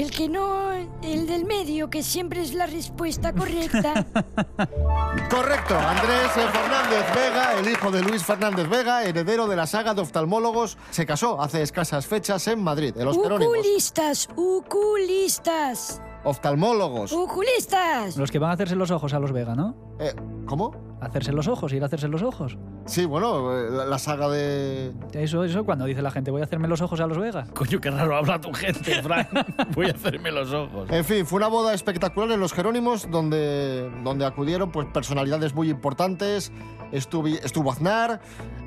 el 0.00 0.10
que 0.10 0.28
no, 0.28 0.70
el 1.02 1.26
del 1.26 1.44
medio, 1.44 1.90
que 1.90 2.02
siempre 2.02 2.40
es 2.40 2.54
la 2.54 2.66
respuesta 2.66 3.32
correcta. 3.32 4.06
Correcto, 5.28 5.76
Andrés 5.76 6.30
Fernández 6.32 7.14
Vega, 7.14 7.58
el 7.58 7.68
hijo 7.68 7.90
de 7.90 8.02
Luis 8.02 8.24
Fernández 8.24 8.68
Vega, 8.68 9.04
heredero 9.04 9.46
de 9.48 9.56
la 9.56 9.66
saga 9.66 9.94
de 9.94 10.02
oftalmólogos, 10.02 10.78
se 10.90 11.04
casó 11.04 11.40
hace 11.40 11.62
escasas 11.62 12.06
fechas 12.06 12.46
en 12.48 12.62
Madrid, 12.62 12.94
en 12.96 13.06
los 13.06 13.16
Jerónimos. 13.16 13.54
Uculistas, 13.54 14.28
uculistas, 14.36 16.00
Oftalmólogos. 16.24 17.12
uculistas. 17.12 18.16
Los 18.16 18.30
que 18.30 18.38
van 18.38 18.50
a 18.50 18.54
hacerse 18.54 18.76
los 18.76 18.90
ojos 18.90 19.12
a 19.14 19.18
los 19.20 19.32
Vega, 19.32 19.54
¿no? 19.54 19.74
Eh, 20.00 20.12
¿Cómo? 20.46 20.72
Hacerse 21.00 21.32
los 21.32 21.46
ojos, 21.46 21.72
ir 21.72 21.82
a 21.82 21.86
hacerse 21.86 22.08
los 22.08 22.22
ojos. 22.22 22.58
Sí, 22.86 23.04
bueno, 23.04 23.56
eh, 23.56 23.70
la, 23.70 23.84
la 23.84 23.98
saga 23.98 24.28
de... 24.28 24.92
Eso, 25.12 25.44
eso, 25.44 25.64
cuando 25.64 25.84
dice 25.84 26.02
la 26.02 26.10
gente, 26.10 26.30
voy 26.30 26.40
a 26.40 26.44
hacerme 26.44 26.66
los 26.68 26.80
ojos 26.80 27.00
a 27.00 27.06
los 27.06 27.18
Vega. 27.18 27.46
Coño, 27.54 27.80
qué 27.80 27.90
raro 27.90 28.16
habla 28.16 28.40
tu 28.40 28.52
gente, 28.52 29.00
Frank. 29.02 29.28
Voy 29.74 29.86
a 29.86 29.90
hacerme 29.90 30.32
los 30.32 30.52
ojos. 30.52 30.90
En 30.90 31.04
fin, 31.04 31.24
fue 31.26 31.36
una 31.36 31.48
boda 31.48 31.72
espectacular 31.74 32.30
en 32.32 32.40
los 32.40 32.52
Jerónimos 32.52 33.08
donde, 33.10 33.90
donde 34.02 34.24
acudieron 34.26 34.72
pues, 34.72 34.86
personalidades 34.92 35.54
muy 35.54 35.70
importantes. 35.70 36.50
Estuvo, 36.90 37.26
estuvo 37.26 37.70
Aznar, 37.70 38.20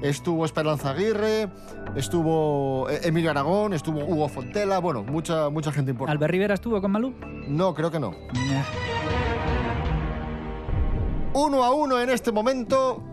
estuvo 0.04 0.46
Esperanza 0.46 0.92
Aguirre, 0.92 1.50
estuvo 1.96 2.88
eh, 2.90 3.00
Emilio 3.04 3.32
Aragón, 3.32 3.74
estuvo 3.74 4.06
Hugo 4.06 4.30
Fontela, 4.30 4.78
bueno, 4.80 5.04
mucha, 5.04 5.50
mucha 5.50 5.72
gente 5.72 5.90
importante. 5.92 6.16
¿Albert 6.18 6.32
Rivera 6.32 6.54
estuvo 6.54 6.80
con 6.80 6.92
Malú? 6.92 7.16
No, 7.52 7.74
creo 7.74 7.92
que 7.92 8.00
no. 8.00 8.14
Uno 11.34 11.64
a 11.64 11.74
uno 11.74 12.00
en 12.00 12.10
este 12.10 12.32
momento. 12.32 13.04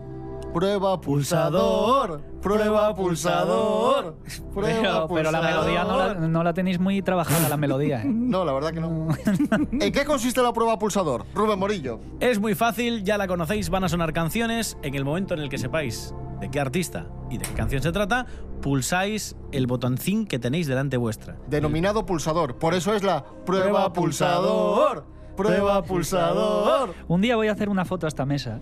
Prueba 0.53 0.99
pulsador, 0.99 2.21
prueba 2.41 2.95
pulsador, 2.95 4.15
prueba 4.51 5.05
Pero, 5.05 5.07
pero 5.07 5.31
la 5.31 5.41
melodía 5.43 5.83
no 5.83 5.95
la, 5.95 6.05
pulsador. 6.05 6.29
no 6.29 6.43
la 6.43 6.53
tenéis 6.53 6.79
muy 6.79 7.03
trabajada, 7.03 7.47
la 7.49 7.57
melodía. 7.57 8.01
¿eh? 8.01 8.05
No, 8.07 8.43
la 8.45 8.53
verdad 8.53 8.71
que 8.71 8.79
no. 8.79 9.09
¿En 9.71 9.91
qué 9.91 10.05
consiste 10.05 10.41
la 10.41 10.51
prueba 10.51 10.79
pulsador? 10.79 11.25
Rubén 11.35 11.59
Morillo. 11.59 11.99
Es 12.19 12.39
muy 12.39 12.55
fácil, 12.55 13.03
ya 13.03 13.19
la 13.19 13.27
conocéis, 13.27 13.69
van 13.69 13.83
a 13.83 13.89
sonar 13.89 14.11
canciones. 14.11 14.75
En 14.81 14.95
el 14.95 15.05
momento 15.05 15.35
en 15.35 15.41
el 15.41 15.49
que 15.49 15.59
sepáis 15.59 16.15
de 16.39 16.49
qué 16.49 16.59
artista 16.59 17.07
y 17.29 17.37
de 17.37 17.45
qué 17.45 17.53
canción 17.53 17.81
se 17.81 17.91
trata, 17.91 18.25
pulsáis 18.61 19.35
el 19.51 19.67
botoncín 19.67 20.25
que 20.25 20.39
tenéis 20.39 20.67
delante 20.67 20.97
vuestra. 20.97 21.37
Denominado 21.47 22.05
pulsador. 22.05 22.57
Por 22.57 22.73
eso 22.73 22.93
es 22.93 23.03
la 23.03 23.23
prueba 23.45 23.91
pulsador. 23.93 25.05
Prueba 25.35 25.81
pulsador. 25.83 26.93
Un 27.07 27.21
día 27.21 27.37
voy 27.37 27.47
a 27.47 27.53
hacer 27.53 27.69
una 27.69 27.85
foto 27.85 28.05
a 28.05 28.09
esta 28.09 28.25
mesa 28.25 28.59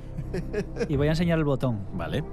y 0.87 0.95
voy 0.95 1.07
a 1.07 1.11
enseñar 1.11 1.39
el 1.39 1.43
botón. 1.43 1.87
Vale. 1.93 2.23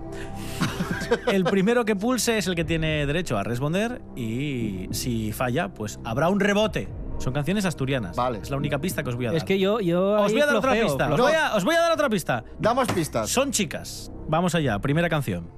El 1.33 1.45
primero 1.45 1.85
que 1.87 1.97
pulse 1.97 2.37
es 2.39 2.47
el 2.47 2.55
que 2.55 2.65
tiene 2.65 3.07
derecho 3.07 3.39
a 3.39 3.43
responder 3.43 4.03
y 4.17 4.89
si 4.91 5.33
falla, 5.33 5.73
pues 5.73 5.99
habrá 6.05 6.29
un 6.29 6.41
rebote. 6.41 6.89
Son 7.18 7.33
canciones 7.33 7.64
asturianas. 7.64 8.16
Vale. 8.16 8.38
Es 8.42 8.50
la 8.50 8.56
única 8.56 8.78
pista 8.80 9.02
que 9.02 9.09
os 9.11 9.16
voy 9.16 9.26
a 9.26 9.28
dar. 9.28 9.37
Es 9.37 9.44
que 9.44 9.59
yo, 9.59 9.80
yo 9.80 10.21
os 10.21 10.33
voy 10.33 10.40
a 10.40 10.47
dar 10.47 10.56
otra 10.56 10.73
pista. 10.73 11.12
Os 11.12 11.21
voy, 11.21 11.33
a, 11.33 11.54
os 11.54 11.64
voy 11.64 11.75
a 11.75 11.80
dar 11.80 11.92
otra 11.92 12.09
pista. 12.11 12.44
Damos 12.59 12.88
pistas. 12.88 13.30
Son 13.30 13.50
chicas. 13.50 14.11
Vamos 14.28 14.54
allá, 14.54 14.78
primera 14.78 15.09
canción. 15.09 15.49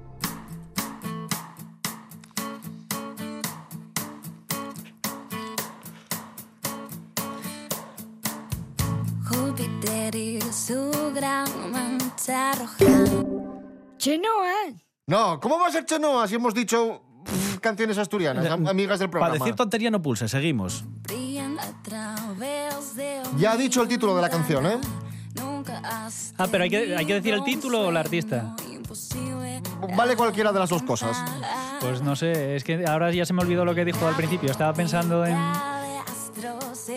Júpiter 9.25 10.15
y 10.15 10.39
su 10.51 10.91
gran 11.13 11.47
mancha 11.71 12.53
roja. 12.53 12.85
Chenoa. 13.97 14.53
No, 15.07 15.39
¿cómo 15.39 15.59
va 15.59 15.67
a 15.67 15.71
ser 15.71 15.85
Chenoa 15.85 16.27
si 16.27 16.35
hemos 16.35 16.53
dicho 16.53 17.01
pff, 17.25 17.59
canciones 17.59 17.97
asturianas, 17.97 18.45
am- 18.45 18.67
amigas 18.67 18.99
del 18.99 19.09
Para 19.09 19.21
programa? 19.25 19.43
decir 19.45 19.55
tontería 19.55 19.89
no 19.91 20.01
pulse, 20.01 20.27
seguimos. 20.27 20.85
Ya 23.37 23.51
ha 23.51 23.57
dicho 23.57 23.81
el 23.81 23.87
título 23.87 24.15
de 24.15 24.21
la 24.21 24.29
canción, 24.29 24.65
¿eh? 24.65 24.79
Ah, 26.37 26.47
pero 26.49 26.63
hay 26.63 26.69
que, 26.69 26.95
hay 26.95 27.05
que 27.05 27.13
decir 27.15 27.33
el 27.33 27.43
título 27.43 27.81
o 27.81 27.89
el 27.89 27.97
artista. 27.97 28.55
Vale 29.95 30.15
cualquiera 30.15 30.51
de 30.51 30.59
las 30.59 30.69
dos 30.69 30.83
cosas. 30.83 31.17
Pues 31.79 32.01
no 32.01 32.15
sé, 32.15 32.55
es 32.55 32.63
que 32.63 32.85
ahora 32.85 33.11
ya 33.11 33.25
se 33.25 33.33
me 33.33 33.41
olvidó 33.41 33.65
lo 33.65 33.75
que 33.75 33.85
dijo 33.85 34.07
al 34.07 34.15
principio. 34.15 34.51
Estaba 34.51 34.73
pensando 34.73 35.25
en. 35.25 35.37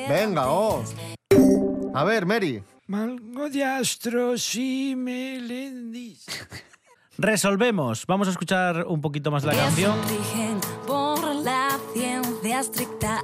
Venga, 0.08 0.50
oh. 0.50 0.82
A 1.94 2.04
ver, 2.04 2.26
Mary. 2.26 2.62
Malgo 2.86 3.48
de 3.48 3.64
astros 3.64 4.54
y 4.54 4.94
melendis. 4.96 6.26
Resolvemos. 7.18 8.06
Vamos 8.06 8.28
a 8.28 8.30
escuchar 8.30 8.86
un 8.86 9.00
poquito 9.00 9.30
más 9.30 9.44
la 9.44 9.54
canción. 9.54 9.96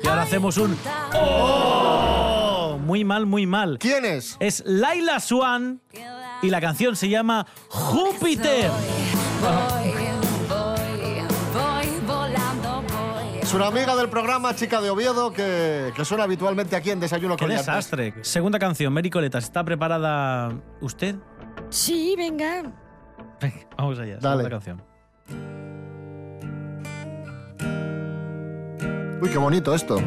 Y 0.02 0.08
ahora 0.08 0.22
hacemos 0.22 0.56
un 0.56 0.76
¡Oh! 1.14 2.78
Muy 2.82 3.04
mal, 3.04 3.26
muy 3.26 3.46
mal. 3.46 3.78
¿Quién 3.78 4.04
es? 4.04 4.36
Es 4.40 4.62
Laila 4.64 5.20
Swan 5.20 5.80
y 6.42 6.50
la 6.50 6.60
canción 6.60 6.96
se 6.96 7.08
llama 7.08 7.46
Júpiter. 7.68 8.70
Voy, 9.40 9.90
voy, 10.48 11.20
voy 11.52 12.00
volando, 12.06 12.82
voy. 12.82 13.38
Es 13.42 13.52
una 13.52 13.66
amiga 13.66 13.96
del 13.96 14.08
programa, 14.08 14.54
chica 14.54 14.80
de 14.80 14.90
Oviedo, 14.90 15.32
que, 15.32 15.92
que 15.94 16.04
suena 16.04 16.24
habitualmente 16.24 16.76
aquí 16.76 16.90
en 16.90 17.00
Desayuno 17.00 17.36
¡Qué 17.36 17.46
con 17.46 17.54
desastre! 17.54 18.14
Segunda 18.22 18.58
canción, 18.58 18.92
Mary 18.92 19.10
Coletas. 19.10 19.44
¿Está 19.44 19.64
preparada 19.64 20.52
usted? 20.80 21.16
Sí, 21.70 22.14
venga. 22.16 22.72
Venga, 23.40 23.66
vamos 23.76 23.98
allá. 23.98 24.18
Dale. 24.20 24.44
Segunda 24.44 24.50
canción. 24.50 24.82
Uy, 29.20 29.30
qué 29.30 29.38
bonito 29.38 29.74
esto. 29.74 29.98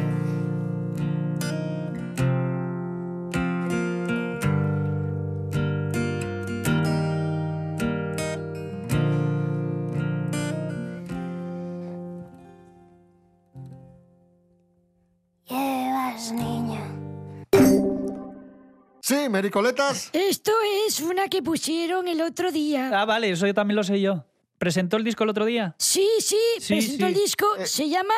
Sí, 19.02 19.28
Mericoletas. 19.28 20.10
Esto 20.12 20.52
es 20.86 21.00
una 21.00 21.28
que 21.28 21.42
pusieron 21.42 22.06
el 22.06 22.20
otro 22.20 22.52
día. 22.52 22.90
Ah, 22.94 23.04
vale, 23.04 23.30
eso 23.30 23.46
yo 23.46 23.54
también 23.54 23.76
lo 23.76 23.82
sé 23.82 24.00
yo. 24.00 24.24
¿Presentó 24.58 24.98
el 24.98 25.04
disco 25.04 25.24
el 25.24 25.30
otro 25.30 25.46
día? 25.46 25.74
Sí, 25.78 26.06
sí, 26.20 26.36
sí 26.60 26.74
presentó 26.74 27.06
el 27.06 27.14
disco. 27.14 27.46
Eh, 27.58 27.66
Se 27.66 27.88
llama 27.88 28.14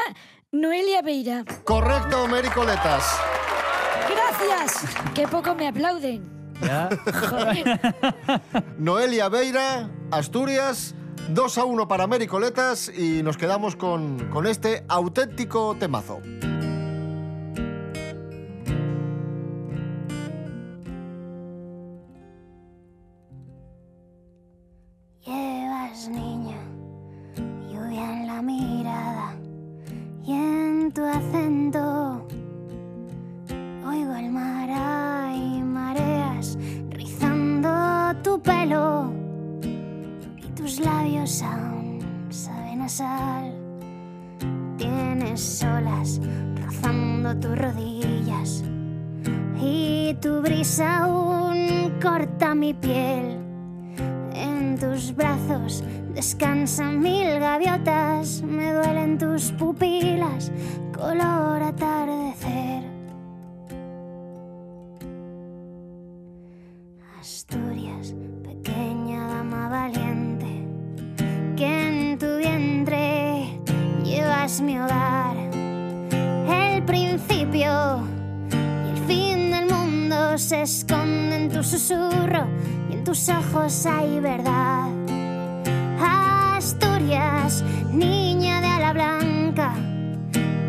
Noelia 0.55 1.01
Beira. 1.01 1.47
Correcto, 1.65 2.29
Mericoletas. 2.29 3.19
Gracias. 4.07 4.85
Qué 5.15 5.27
poco 5.27 5.55
me 5.55 5.69
aplauden. 5.69 6.31
Ya. 6.61 6.91
Joder. 7.11 7.81
Noelia 8.79 9.31
Beira, 9.31 9.89
Asturias, 10.11 10.95
2 11.31 11.57
a 11.57 11.65
1 11.65 11.89
para 11.89 12.07
Mericoletas 12.07 12.93
y 12.95 13.23
nos 13.23 13.39
quedamos 13.39 13.77
con, 13.77 14.29
con 14.29 14.47
este 14.47 14.85
auténtico 14.89 15.75
temazo. 15.81 16.21
Pelo 38.43 39.13
y 40.37 40.47
tus 40.55 40.81
labios 40.81 41.43
aún 41.43 41.99
saben 42.31 42.83
a 42.83 42.89
sal. 42.89 43.53
Tienes 44.77 45.65
olas 45.65 46.21
rozando 46.65 47.37
tus 47.37 47.59
rodillas 47.59 48.65
y 49.61 50.15
tu 50.21 50.43
brisa 50.43 51.05
aún 51.05 51.93
corta 52.03 52.55
mi 52.55 52.75
piel. 52.75 53.39
En 54.35 54.79
tus 54.79 55.15
brazos 55.15 55.85
descansan 56.15 57.01
mil 57.01 57.39
gaviotas, 57.39 58.43
me 58.43 58.73
duelen 58.73 59.19
tus 59.19 59.53
pupilas, 59.53 60.51
color 60.93 61.63
atardecer. 61.63 62.92
Llevas 74.53 74.61
mi 74.61 74.79
hogar, 74.79 75.37
el 76.51 76.83
principio 76.85 78.03
y 78.51 78.91
el 78.91 78.97
fin 79.07 79.51
del 79.51 79.71
mundo 79.71 80.37
se 80.37 80.63
esconde 80.63 81.37
en 81.37 81.49
tu 81.51 81.63
susurro 81.63 82.47
y 82.91 82.95
en 82.95 83.05
tus 83.05 83.29
ojos 83.29 83.87
hay 83.87 84.21
verdad. 84.21 84.89
Asturias, 86.57 87.65
niña 87.93 88.61
de 88.61 88.67
ala 88.67 88.93
blanca, 88.93 89.75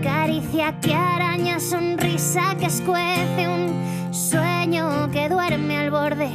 caricia 0.01 0.79
que 0.79 0.93
araña, 0.93 1.59
sonrisa 1.59 2.55
que 2.59 2.67
escuece, 2.67 3.47
un 3.47 4.13
sueño 4.13 5.09
que 5.11 5.29
duerme 5.29 5.77
al 5.77 5.91
borde 5.91 6.29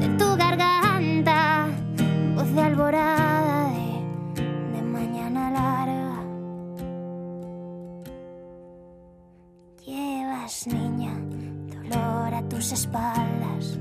de 0.00 0.08
tu 0.18 0.36
garganta, 0.36 1.66
voz 2.34 2.52
de 2.54 2.60
alborada 2.60 3.21
espaldas, 12.72 13.78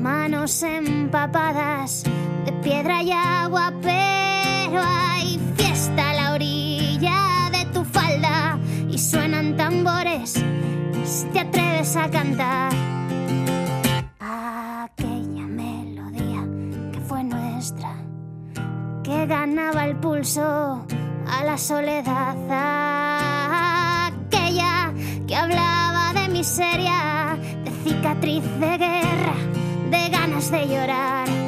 manos 0.00 0.62
empapadas 0.62 2.04
de 2.44 2.52
piedra 2.62 3.02
y 3.02 3.10
agua, 3.12 3.72
pero 3.82 4.82
hay 4.82 5.40
fiesta 5.56 6.10
a 6.10 6.14
la 6.14 6.32
orilla 6.34 7.50
de 7.50 7.64
tu 7.72 7.84
falda 7.84 8.58
y 8.88 8.98
suenan 8.98 9.56
tambores 9.56 10.44
si 11.04 11.26
te 11.32 11.40
atreves 11.40 11.96
a 11.96 12.10
cantar. 12.10 12.72
Aquella 14.20 15.46
melodía 15.46 16.46
que 16.92 17.00
fue 17.00 17.24
nuestra 17.24 17.94
que 19.02 19.26
ganaba 19.26 19.84
el 19.86 19.96
pulso 19.96 20.86
a 21.26 21.44
la 21.44 21.56
soledad. 21.58 22.36
Aquella 24.06 24.92
que 25.26 25.36
hablaba 25.36 26.12
de 26.14 26.28
miseria, 26.28 27.38
cicatriz 27.84 28.42
de 28.58 28.78
guerra, 28.78 29.36
de 29.90 30.08
ganas 30.10 30.50
de 30.50 30.66
llorar. 30.66 31.43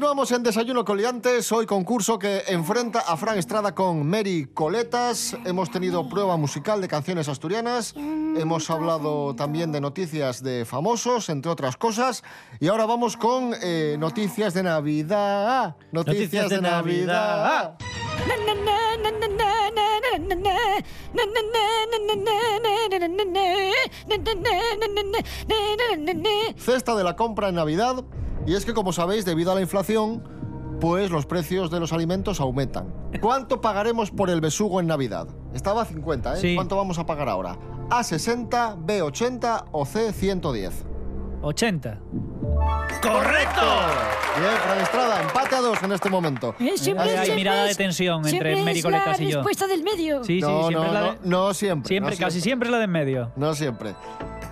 Continuamos 0.00 0.32
en 0.32 0.42
Desayuno 0.42 0.82
Coliantes, 0.82 1.52
hoy 1.52 1.66
concurso 1.66 2.18
que 2.18 2.42
enfrenta 2.46 3.00
a 3.00 3.18
Fran 3.18 3.36
Estrada 3.36 3.74
con 3.74 4.08
Mary 4.08 4.48
Coletas. 4.54 5.36
Hemos 5.44 5.70
tenido 5.70 6.08
prueba 6.08 6.38
musical 6.38 6.80
de 6.80 6.88
canciones 6.88 7.28
asturianas, 7.28 7.92
hemos 7.94 8.70
hablado 8.70 9.36
también 9.36 9.72
de 9.72 9.80
noticias 9.82 10.42
de 10.42 10.64
famosos, 10.64 11.28
entre 11.28 11.52
otras 11.52 11.76
cosas, 11.76 12.24
y 12.60 12.68
ahora 12.68 12.86
vamos 12.86 13.18
con 13.18 13.52
eh, 13.62 13.96
noticias 13.98 14.54
de 14.54 14.62
Navidad. 14.62 15.76
Noticias, 15.92 16.48
de, 16.48 16.62
Navidad. 16.62 17.76
Cesta 26.56 26.94
de 26.94 27.04
la 27.04 27.16
compra 27.16 27.50
en 27.50 27.56
Navidad, 27.56 28.02
y 28.50 28.54
es 28.56 28.64
que 28.64 28.74
como 28.74 28.92
sabéis, 28.92 29.24
debido 29.24 29.52
a 29.52 29.54
la 29.54 29.60
inflación, 29.60 30.24
pues 30.80 31.12
los 31.12 31.24
precios 31.24 31.70
de 31.70 31.78
los 31.78 31.92
alimentos 31.92 32.40
aumentan. 32.40 32.92
¿Cuánto 33.20 33.60
pagaremos 33.60 34.10
por 34.10 34.28
el 34.28 34.40
besugo 34.40 34.80
en 34.80 34.88
Navidad? 34.88 35.28
Estaba 35.54 35.82
a 35.82 35.84
50, 35.84 36.34
¿eh? 36.34 36.40
Sí. 36.40 36.54
¿Cuánto 36.56 36.74
vamos 36.74 36.98
a 36.98 37.06
pagar 37.06 37.28
ahora? 37.28 37.56
¿A60, 37.90 38.84
B80 38.84 39.66
o 39.70 39.84
C110? 39.84 40.72
80. 41.42 42.00
¡Correcto! 43.02 43.60
Bien, 44.38 44.52
Fran 44.62 44.80
Estrada, 44.80 45.22
empate 45.22 45.54
a 45.56 45.60
dos 45.60 45.82
en 45.82 45.92
este 45.92 46.10
momento. 46.10 46.54
Eh, 46.60 46.72
siempre- 46.76 47.04
Hay- 47.04 47.10
siempre 47.16 47.34
mirada 47.36 47.64
de 47.64 47.74
tensión 47.74 48.26
entre 48.26 48.82
Coletas 48.82 49.18
la 49.18 49.24
y 49.24 49.30
yo. 49.30 49.36
respuesta 49.38 49.66
del 49.66 49.82
medio. 49.82 50.22
Sí, 50.24 50.36
sí, 50.36 50.40
no, 50.40 50.68
siempre 50.68 50.74
no, 50.74 50.86
es 50.86 50.92
la 50.92 51.00
no, 51.00 51.12
de- 51.12 51.18
no 51.24 51.54
siempre. 51.54 51.88
Siempre, 51.88 52.14
no 52.14 52.18
casi 52.20 52.40
siempre 52.40 52.68
es 52.68 52.72
la 52.72 52.78
de 52.78 52.84
en 52.84 52.90
medio. 52.90 53.32
No 53.36 53.54
siempre. 53.54 53.94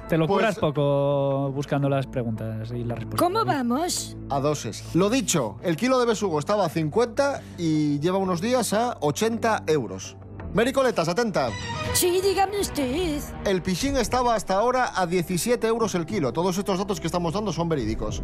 Te 0.08 0.16
lo 0.16 0.26
Pues- 0.26 0.38
curas 0.40 0.56
poco 0.58 1.52
buscando 1.52 1.88
las 1.90 2.06
preguntas 2.06 2.70
y 2.70 2.82
las 2.84 2.98
respuestas. 2.98 3.18
¿Cómo 3.28 3.44
vamos? 3.44 4.16
A 4.30 4.40
doses. 4.40 4.82
Lo 4.94 5.10
dicho, 5.10 5.56
el 5.62 5.76
kilo 5.76 5.98
de 6.00 6.06
besugo 6.06 6.38
estaba 6.38 6.64
a 6.64 6.68
50 6.70 7.42
y 7.58 8.00
lleva 8.00 8.16
unos 8.16 8.40
días 8.40 8.72
a 8.72 8.96
80 9.00 9.62
euros. 9.66 10.16
Mary 10.54 10.72
Coletas, 10.72 11.08
atenta. 11.08 11.50
Sí, 11.92 12.20
dígame 12.22 12.58
usted. 12.60 13.20
El 13.44 13.62
pichín 13.62 13.96
estaba 13.96 14.34
hasta 14.34 14.54
ahora 14.54 14.92
a 14.94 15.06
17 15.06 15.66
euros 15.66 15.94
el 15.94 16.06
kilo. 16.06 16.32
Todos 16.32 16.56
estos 16.56 16.78
datos 16.78 17.00
que 17.00 17.06
estamos 17.06 17.34
dando 17.34 17.52
son 17.52 17.68
verídicos. 17.68 18.22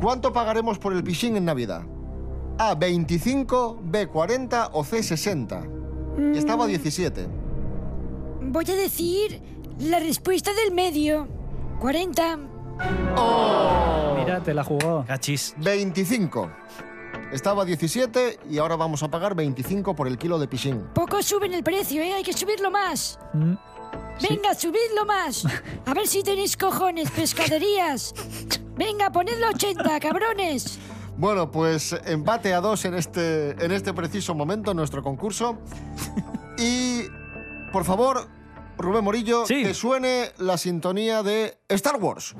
¿Cuánto 0.00 0.32
pagaremos 0.32 0.78
por 0.78 0.92
el 0.92 1.04
pichín 1.04 1.36
en 1.36 1.44
Navidad? 1.44 1.82
A 2.58 2.74
25, 2.74 3.80
B 3.82 4.06
40 4.06 4.70
o 4.72 4.84
C 4.84 5.02
60. 5.02 5.62
Y 6.34 6.38
estaba 6.38 6.64
a 6.64 6.66
17. 6.66 7.28
Voy 8.40 8.64
a 8.68 8.74
decir 8.74 9.42
la 9.78 10.00
respuesta 10.00 10.52
del 10.54 10.74
medio. 10.74 11.28
40. 11.80 12.38
Mira, 14.16 14.42
te 14.42 14.54
la 14.54 14.64
jugó. 14.64 15.04
Cachis. 15.06 15.54
25. 15.58 16.50
Estaba 17.32 17.62
a 17.62 17.64
17 17.66 18.40
y 18.50 18.58
ahora 18.58 18.76
vamos 18.76 19.02
a 19.02 19.08
pagar 19.08 19.34
25 19.34 19.94
por 19.94 20.08
el 20.08 20.16
kilo 20.16 20.38
de 20.38 20.48
pichín. 20.48 20.82
Poco 20.94 21.22
suben 21.22 21.52
el 21.52 21.62
precio, 21.62 22.02
¿eh? 22.02 22.14
Hay 22.14 22.22
que 22.22 22.32
subirlo 22.32 22.70
más. 22.70 23.18
Mm, 23.34 23.54
Venga, 24.28 24.54
subidlo 24.54 25.04
más. 25.06 25.44
A 25.86 25.94
ver 25.94 26.06
si 26.06 26.22
tenéis 26.22 26.56
cojones, 26.56 27.10
pescaderías. 27.10 28.14
Venga, 28.76 29.10
ponedlo 29.10 29.48
80, 29.50 30.00
cabrones. 30.00 30.78
Bueno, 31.16 31.50
pues 31.50 31.94
empate 32.06 32.54
a 32.54 32.60
dos 32.60 32.84
en 32.84 32.94
este, 32.94 33.50
en 33.64 33.72
este 33.72 33.92
preciso 33.92 34.34
momento 34.34 34.70
en 34.70 34.76
nuestro 34.78 35.02
concurso. 35.02 35.58
Y, 36.58 37.02
por 37.72 37.84
favor, 37.84 38.26
Rubén 38.78 39.04
Morillo, 39.04 39.46
Sí. 39.46 39.62
que 39.62 39.74
suene 39.74 40.32
la 40.38 40.56
sintonía 40.58 41.22
de 41.22 41.58
Star 41.68 41.96
Wars. 41.96 42.34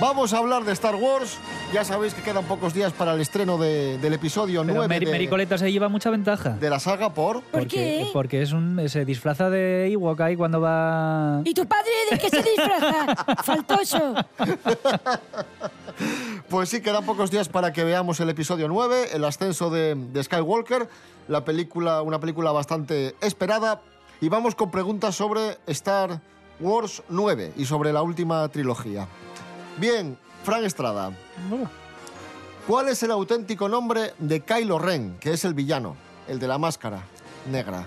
Vamos 0.00 0.34
a 0.34 0.38
hablar 0.38 0.64
de 0.64 0.72
Star 0.72 0.94
Wars. 0.94 1.38
Ya 1.72 1.82
sabéis 1.84 2.12
que 2.12 2.20
quedan 2.22 2.44
pocos 2.44 2.74
días 2.74 2.92
para 2.92 3.14
el 3.14 3.20
estreno 3.20 3.56
de- 3.56 3.96
del 3.98 4.12
episodio 4.12 4.60
Pero 4.62 4.74
9 4.74 4.94
Meri- 4.94 5.06
de, 5.06 5.10
Mericoleta 5.12 5.56
se 5.56 5.72
lleva 5.72 5.88
mucha 5.88 6.10
ventaja. 6.10 6.50
de 6.50 6.68
la 6.70 6.78
saga 6.78 7.14
por... 7.14 7.40
¿Por 7.42 7.60
porque, 7.62 7.68
qué? 7.76 8.10
Porque 8.12 8.42
es 8.42 8.52
un, 8.52 8.86
se 8.90 9.04
disfraza 9.06 9.48
de 9.48 9.88
Ewok 9.90 10.20
ahí 10.20 10.36
cuando 10.36 10.60
va... 10.60 11.40
¿Y 11.44 11.54
tu 11.54 11.66
padre 11.66 11.90
de 12.10 12.18
qué 12.18 12.28
se 12.28 12.42
disfraza? 12.42 13.14
Faltoso. 13.42 14.14
Pues 16.50 16.68
sí, 16.68 16.82
quedan 16.82 17.04
pocos 17.06 17.30
días 17.30 17.48
para 17.48 17.72
que 17.72 17.82
veamos 17.82 18.20
el 18.20 18.28
episodio 18.28 18.68
9, 18.68 19.08
el 19.14 19.24
ascenso 19.24 19.70
de, 19.70 19.94
de 19.94 20.22
Skywalker, 20.22 20.86
la 21.26 21.42
película, 21.44 22.02
una 22.02 22.20
película 22.20 22.52
bastante 22.52 23.16
esperada. 23.22 23.80
Y 24.20 24.28
vamos 24.28 24.54
con 24.54 24.70
preguntas 24.70 25.14
sobre 25.16 25.56
Star 25.66 26.20
Wars 26.60 27.02
9 27.08 27.54
y 27.56 27.64
sobre 27.64 27.94
la 27.94 28.02
última 28.02 28.46
trilogía. 28.50 29.08
Bien, 29.78 30.16
Frank 30.44 30.64
Estrada, 30.64 31.10
¿cuál 32.66 32.88
es 32.88 33.02
el 33.02 33.10
auténtico 33.10 33.68
nombre 33.68 34.12
de 34.18 34.40
Kylo 34.40 34.78
Ren, 34.78 35.16
que 35.20 35.32
es 35.32 35.44
el 35.44 35.54
villano, 35.54 35.96
el 36.28 36.38
de 36.38 36.48
la 36.48 36.58
máscara 36.58 37.00
negra? 37.50 37.84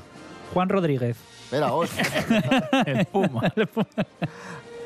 Juan 0.54 0.70
Rodríguez. 0.70 1.18
Espera, 1.46 1.74
os- 1.74 1.90
El 2.86 3.06
Puma. 3.08 3.52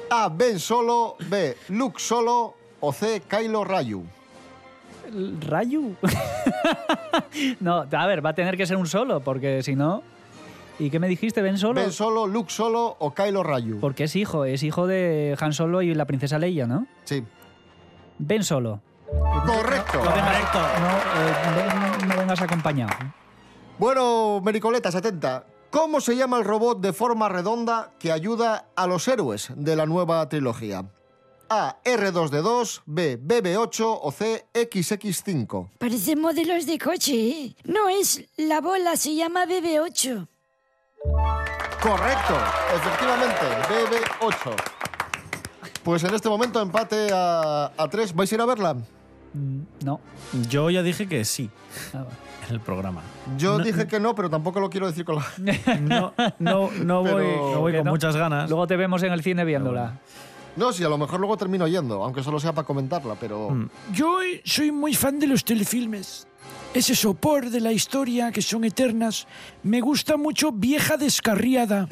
A. 0.09 0.29
Ben 0.29 0.59
Solo, 0.59 1.15
B. 1.29 1.57
Luke 1.69 1.99
Solo 1.99 2.55
o 2.79 2.93
C. 2.93 3.21
Kylo 3.27 3.63
Rayu. 3.63 4.03
¿El 5.07 5.41
¿Rayu? 5.41 5.95
no, 7.59 7.85
a 7.91 8.07
ver, 8.07 8.25
va 8.25 8.29
a 8.29 8.33
tener 8.35 8.55
que 8.55 8.65
ser 8.65 8.77
un 8.77 8.87
solo, 8.87 9.19
porque 9.19 9.61
si 9.63 9.75
no... 9.75 10.01
¿Y 10.83 10.89
qué 10.89 10.99
me 10.99 11.07
dijiste, 11.07 11.41
Ben 11.41 11.57
Solo? 11.57 11.79
Ben 11.79 11.91
Solo, 11.93 12.27
Luke 12.27 12.51
Solo 12.51 12.97
o 12.99 13.13
Kylo 13.13 13.41
Rayu. 13.41 13.79
Porque 13.79 14.03
es 14.03 14.15
hijo, 14.17 14.43
es 14.43 14.63
hijo 14.63 14.85
de 14.85 15.37
Han 15.39 15.53
Solo 15.53 15.81
y 15.81 15.93
la 15.95 16.05
princesa 16.05 16.37
Leia, 16.39 16.67
¿no? 16.67 16.87
Sí. 17.05 17.23
Ben 18.19 18.43
Solo. 18.43 18.81
Correcto. 19.07 19.99
Correcto. 19.99 20.59
No, 20.59 20.97
eh, 21.21 21.99
ven- 22.01 22.07
no 22.09 22.17
vengas 22.17 22.41
acompañado. 22.41 22.91
Bueno, 23.79 24.41
Mericoletas, 24.43 24.93
atenta. 24.95 25.45
¿Cómo 25.69 26.01
se 26.01 26.15
llama 26.15 26.37
el 26.37 26.43
robot 26.43 26.81
de 26.81 26.91
forma 26.93 27.29
redonda 27.29 27.91
que 27.97 28.11
ayuda 28.11 28.67
a 28.75 28.85
los 28.85 29.07
héroes 29.07 29.49
de 29.55 29.75
la 29.75 29.85
nueva 29.85 30.27
trilogía? 30.29 30.83
A. 31.49 31.77
R2D2, 31.83 32.81
B. 32.85 33.17
BB8 33.19 33.99
o 34.01 34.11
C. 34.11 34.45
XX5. 34.53 35.69
Parecen 35.77 36.19
modelos 36.19 36.65
de 36.65 36.77
coche, 36.79 37.13
¿eh? 37.29 37.55
No 37.65 37.89
es 37.89 38.23
la 38.37 38.59
bola, 38.61 38.95
se 38.97 39.15
llama 39.15 39.45
BB8. 39.45 40.27
Correcto, 41.81 42.35
efectivamente, 42.75 43.45
BB8. 43.69 44.55
Pues 45.83 46.03
en 46.05 46.13
este 46.15 46.29
momento 46.29 46.61
empate 46.61 47.09
a, 47.13 47.71
a 47.77 47.87
tres. 47.89 48.13
¿Vais 48.15 48.31
a 48.31 48.35
ir 48.35 48.41
a 48.41 48.45
verla? 48.45 48.73
Mm, 49.33 49.59
No. 49.83 49.99
Yo 50.49 50.69
ya 50.69 50.81
dije 50.81 51.07
que 51.07 51.25
sí 51.25 51.49
Ah, 51.93 52.05
en 52.47 52.53
el 52.55 52.61
programa. 52.61 53.01
Yo 53.37 53.57
dije 53.59 53.85
que 53.87 53.99
no, 53.99 54.15
pero 54.15 54.29
tampoco 54.29 54.59
lo 54.61 54.69
quiero 54.69 54.87
decir 54.87 55.03
con 55.03 55.15
la... 55.17 55.25
No, 55.81 56.13
no, 56.39 56.69
no 56.71 57.03
Pero- 57.03 57.15
voy, 57.17 57.25
no 57.53 57.59
voy 57.59 57.71
que 57.73 57.77
con 57.79 57.85
no. 57.85 57.91
muchas 57.91 58.15
ganas. 58.15 58.49
Luego 58.49 58.65
te 58.67 58.77
vemos 58.77 59.03
en 59.03 59.11
el 59.11 59.21
cine 59.21 59.43
viéndola. 59.43 59.99
No, 60.55 60.71
sí, 60.71 60.83
a 60.83 60.89
lo 60.89 60.97
mejor 60.99 61.19
luego 61.19 61.35
termino 61.35 61.67
yendo, 61.67 62.03
aunque 62.03 62.21
solo 62.23 62.39
sea 62.39 62.53
para 62.53 62.65
comentarla, 62.65 63.15
pero... 63.19 63.49
Mm. 63.49 63.69
Yo 63.91 64.19
soy 64.45 64.71
muy 64.71 64.93
fan 64.93 65.19
de 65.19 65.27
los 65.27 65.43
telefilmes. 65.43 66.27
Ese 66.73 66.95
sopor 66.95 67.51
de 67.51 67.62
la 67.62 67.71
historia 67.71 68.31
que 68.31 68.41
son 68.41 68.63
eternas. 68.63 69.27
Me 69.62 69.79
gusta 69.79 70.17
mucho 70.17 70.51
Vieja 70.51 70.97
Descarriada. 70.97 71.88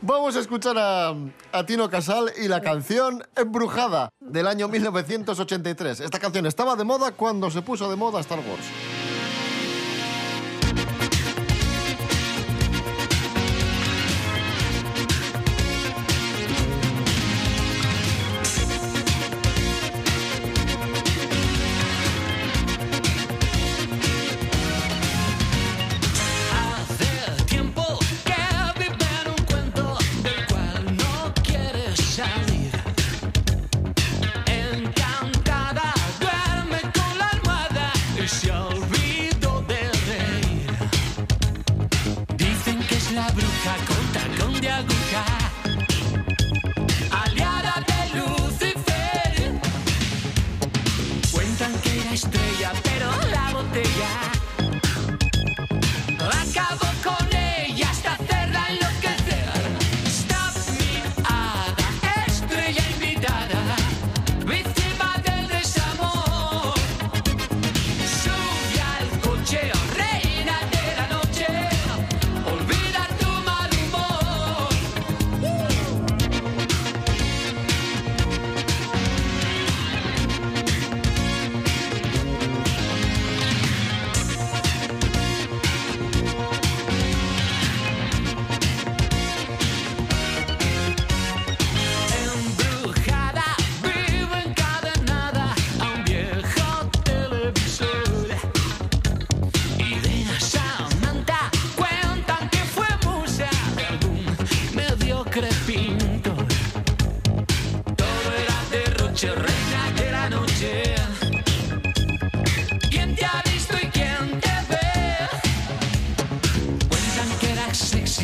Vamos 0.00 0.34
a 0.36 0.40
escuchar 0.40 0.78
a, 0.78 1.14
a 1.52 1.66
Tino 1.66 1.90
Casal 1.90 2.32
y 2.42 2.48
la 2.48 2.62
canción 2.62 3.22
Embrujada 3.36 4.08
del 4.18 4.46
año 4.46 4.66
1983. 4.66 6.00
Esta 6.00 6.18
canción 6.18 6.46
estaba 6.46 6.74
de 6.74 6.84
moda 6.84 7.12
cuando 7.12 7.50
se 7.50 7.60
puso 7.60 7.90
de 7.90 7.96
moda 7.96 8.20
Star 8.20 8.38
Wars. 8.38 8.64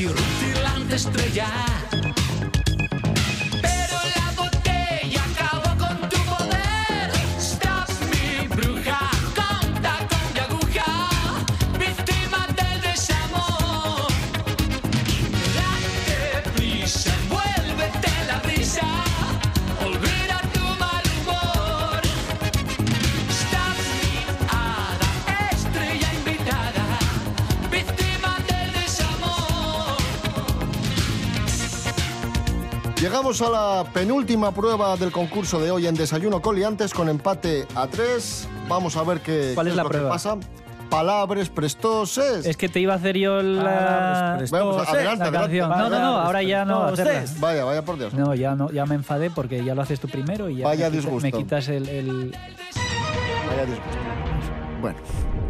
Rutilante 0.08 0.94
estrella. 0.94 1.95
Llegamos 33.26 33.42
a 33.42 33.50
la 33.82 33.92
penúltima 33.92 34.52
prueba 34.52 34.96
del 34.96 35.10
concurso 35.10 35.58
de 35.58 35.72
hoy 35.72 35.88
en 35.88 35.96
Desayuno 35.96 36.40
con 36.40 36.54
Liantes 36.54 36.94
con 36.94 37.08
empate 37.08 37.66
a 37.74 37.88
tres. 37.88 38.46
Vamos 38.68 38.96
a 38.96 39.02
ver 39.02 39.18
qué, 39.20 39.50
¿Cuál 39.52 39.66
qué 39.66 39.70
es 39.70 39.76
la 39.76 39.82
lo 39.82 39.88
prueba? 39.88 40.08
que 40.10 40.12
pasa. 40.12 40.36
Palabras 40.88 41.48
prestoses. 41.48 42.46
Es 42.46 42.56
que 42.56 42.68
te 42.68 42.78
iba 42.78 42.92
a 42.92 42.96
hacer 42.98 43.18
yo 43.18 43.42
la, 43.42 44.36
prestoses. 44.38 44.88
adelante, 44.88 45.18
la 45.18 45.24
adelante. 45.40 45.58
canción. 45.58 45.70
No, 45.70 45.88
no, 45.90 45.98
no, 45.98 46.18
ahora 46.20 46.44
ya 46.44 46.64
no. 46.64 46.84
Hacerla. 46.84 47.24
Vaya, 47.40 47.64
vaya 47.64 47.84
por 47.84 47.98
Dios. 47.98 48.14
No, 48.14 48.32
ya 48.36 48.54
no, 48.54 48.70
ya 48.70 48.86
me 48.86 48.94
enfadé 48.94 49.28
porque 49.30 49.64
ya 49.64 49.74
lo 49.74 49.82
haces 49.82 49.98
tú 49.98 50.06
primero 50.06 50.48
y 50.48 50.58
ya 50.58 50.64
Vaya 50.66 50.84
me, 50.88 50.90
quita- 50.92 51.02
disgusto. 51.10 51.26
me 51.26 51.32
quitas 51.32 51.66
el, 51.66 51.88
el- 51.88 52.30
Vaya 52.30 53.62
disgusto. 53.66 53.98
Bueno. 54.80 54.98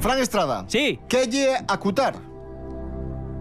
Fran 0.01 0.19
Estrada. 0.19 0.65
Sí. 0.69 0.99
¿Qué 1.11 1.27
lle 1.27 1.57
acutar? 1.69 2.15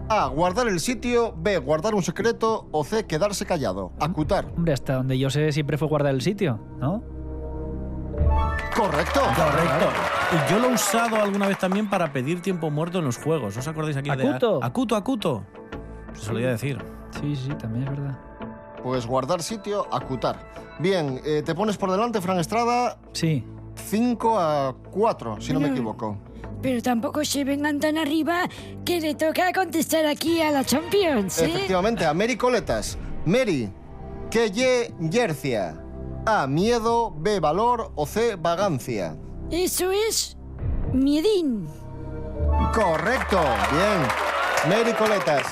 A. 0.08 0.28
Guardar 0.28 0.68
el 0.68 0.80
sitio. 0.80 1.34
B. 1.36 1.58
Guardar 1.58 1.94
un 1.94 2.02
secreto. 2.02 2.68
O 2.72 2.84
C. 2.84 3.06
Quedarse 3.06 3.44
callado. 3.46 3.92
Acutar. 4.00 4.46
Hombre, 4.56 4.72
hasta 4.72 4.94
donde 4.94 5.18
yo 5.18 5.30
sé 5.30 5.52
siempre 5.52 5.76
fue 5.78 5.88
guardar 5.88 6.14
el 6.14 6.22
sitio, 6.22 6.58
¿no? 6.78 7.02
Correcto. 8.76 9.20
Correcto. 9.34 9.86
Y 10.32 10.50
yo 10.52 10.58
lo 10.58 10.68
he 10.70 10.74
usado 10.74 11.16
alguna 11.16 11.48
vez 11.48 11.58
también 11.58 11.88
para 11.88 12.12
pedir 12.12 12.40
tiempo 12.42 12.70
muerto 12.70 12.98
en 12.98 13.04
los 13.04 13.16
juegos. 13.18 13.56
¿Os 13.56 13.66
acordáis 13.68 13.96
aquí 13.96 14.10
Acuto. 14.10 14.60
de 14.60 14.66
Acuto, 14.66 14.96
Acuto? 14.96 15.44
Se 16.14 16.22
solía 16.26 16.48
decir. 16.50 16.78
Sí, 17.20 17.34
sí, 17.36 17.48
también 17.54 17.84
es 17.84 17.90
verdad. 17.90 18.18
Pues 18.82 19.06
guardar 19.06 19.42
sitio, 19.42 19.86
acutar. 19.92 20.38
Bien, 20.78 21.20
eh, 21.24 21.42
te 21.44 21.54
pones 21.54 21.76
por 21.76 21.90
delante, 21.90 22.20
Fran 22.20 22.38
Estrada, 22.38 22.98
Sí. 23.12 23.44
5 23.74 24.38
a 24.38 24.74
4, 24.90 25.40
si 25.40 25.52
no 25.52 25.60
me 25.60 25.68
equivoco. 25.68 26.18
Pero 26.62 26.82
tampoco 26.82 27.24
se 27.24 27.44
vengan 27.44 27.80
tan 27.80 27.98
arriba 27.98 28.48
que 28.84 29.00
le 29.00 29.14
toca 29.14 29.52
contestar 29.52 30.06
aquí 30.06 30.40
a 30.40 30.50
la 30.50 30.64
Champions, 30.64 31.38
¿eh? 31.40 31.46
Efectivamente, 31.46 32.04
a 32.04 32.14
Mary 32.14 32.36
Coletas. 32.36 32.98
Mary, 33.24 33.70
¿qué 34.30 34.50
lle 34.50 34.92
yercia? 34.98 35.80
A. 36.26 36.46
Miedo. 36.46 37.14
B. 37.16 37.38
Valor. 37.40 37.92
O 37.94 38.06
C. 38.06 38.36
Vagancia. 38.36 39.16
Eso 39.50 39.92
es 39.92 40.36
miedín. 40.92 41.68
Correcto. 42.74 43.40
Bien. 43.70 44.76
Mary 44.76 44.92
Coletas. 44.94 45.42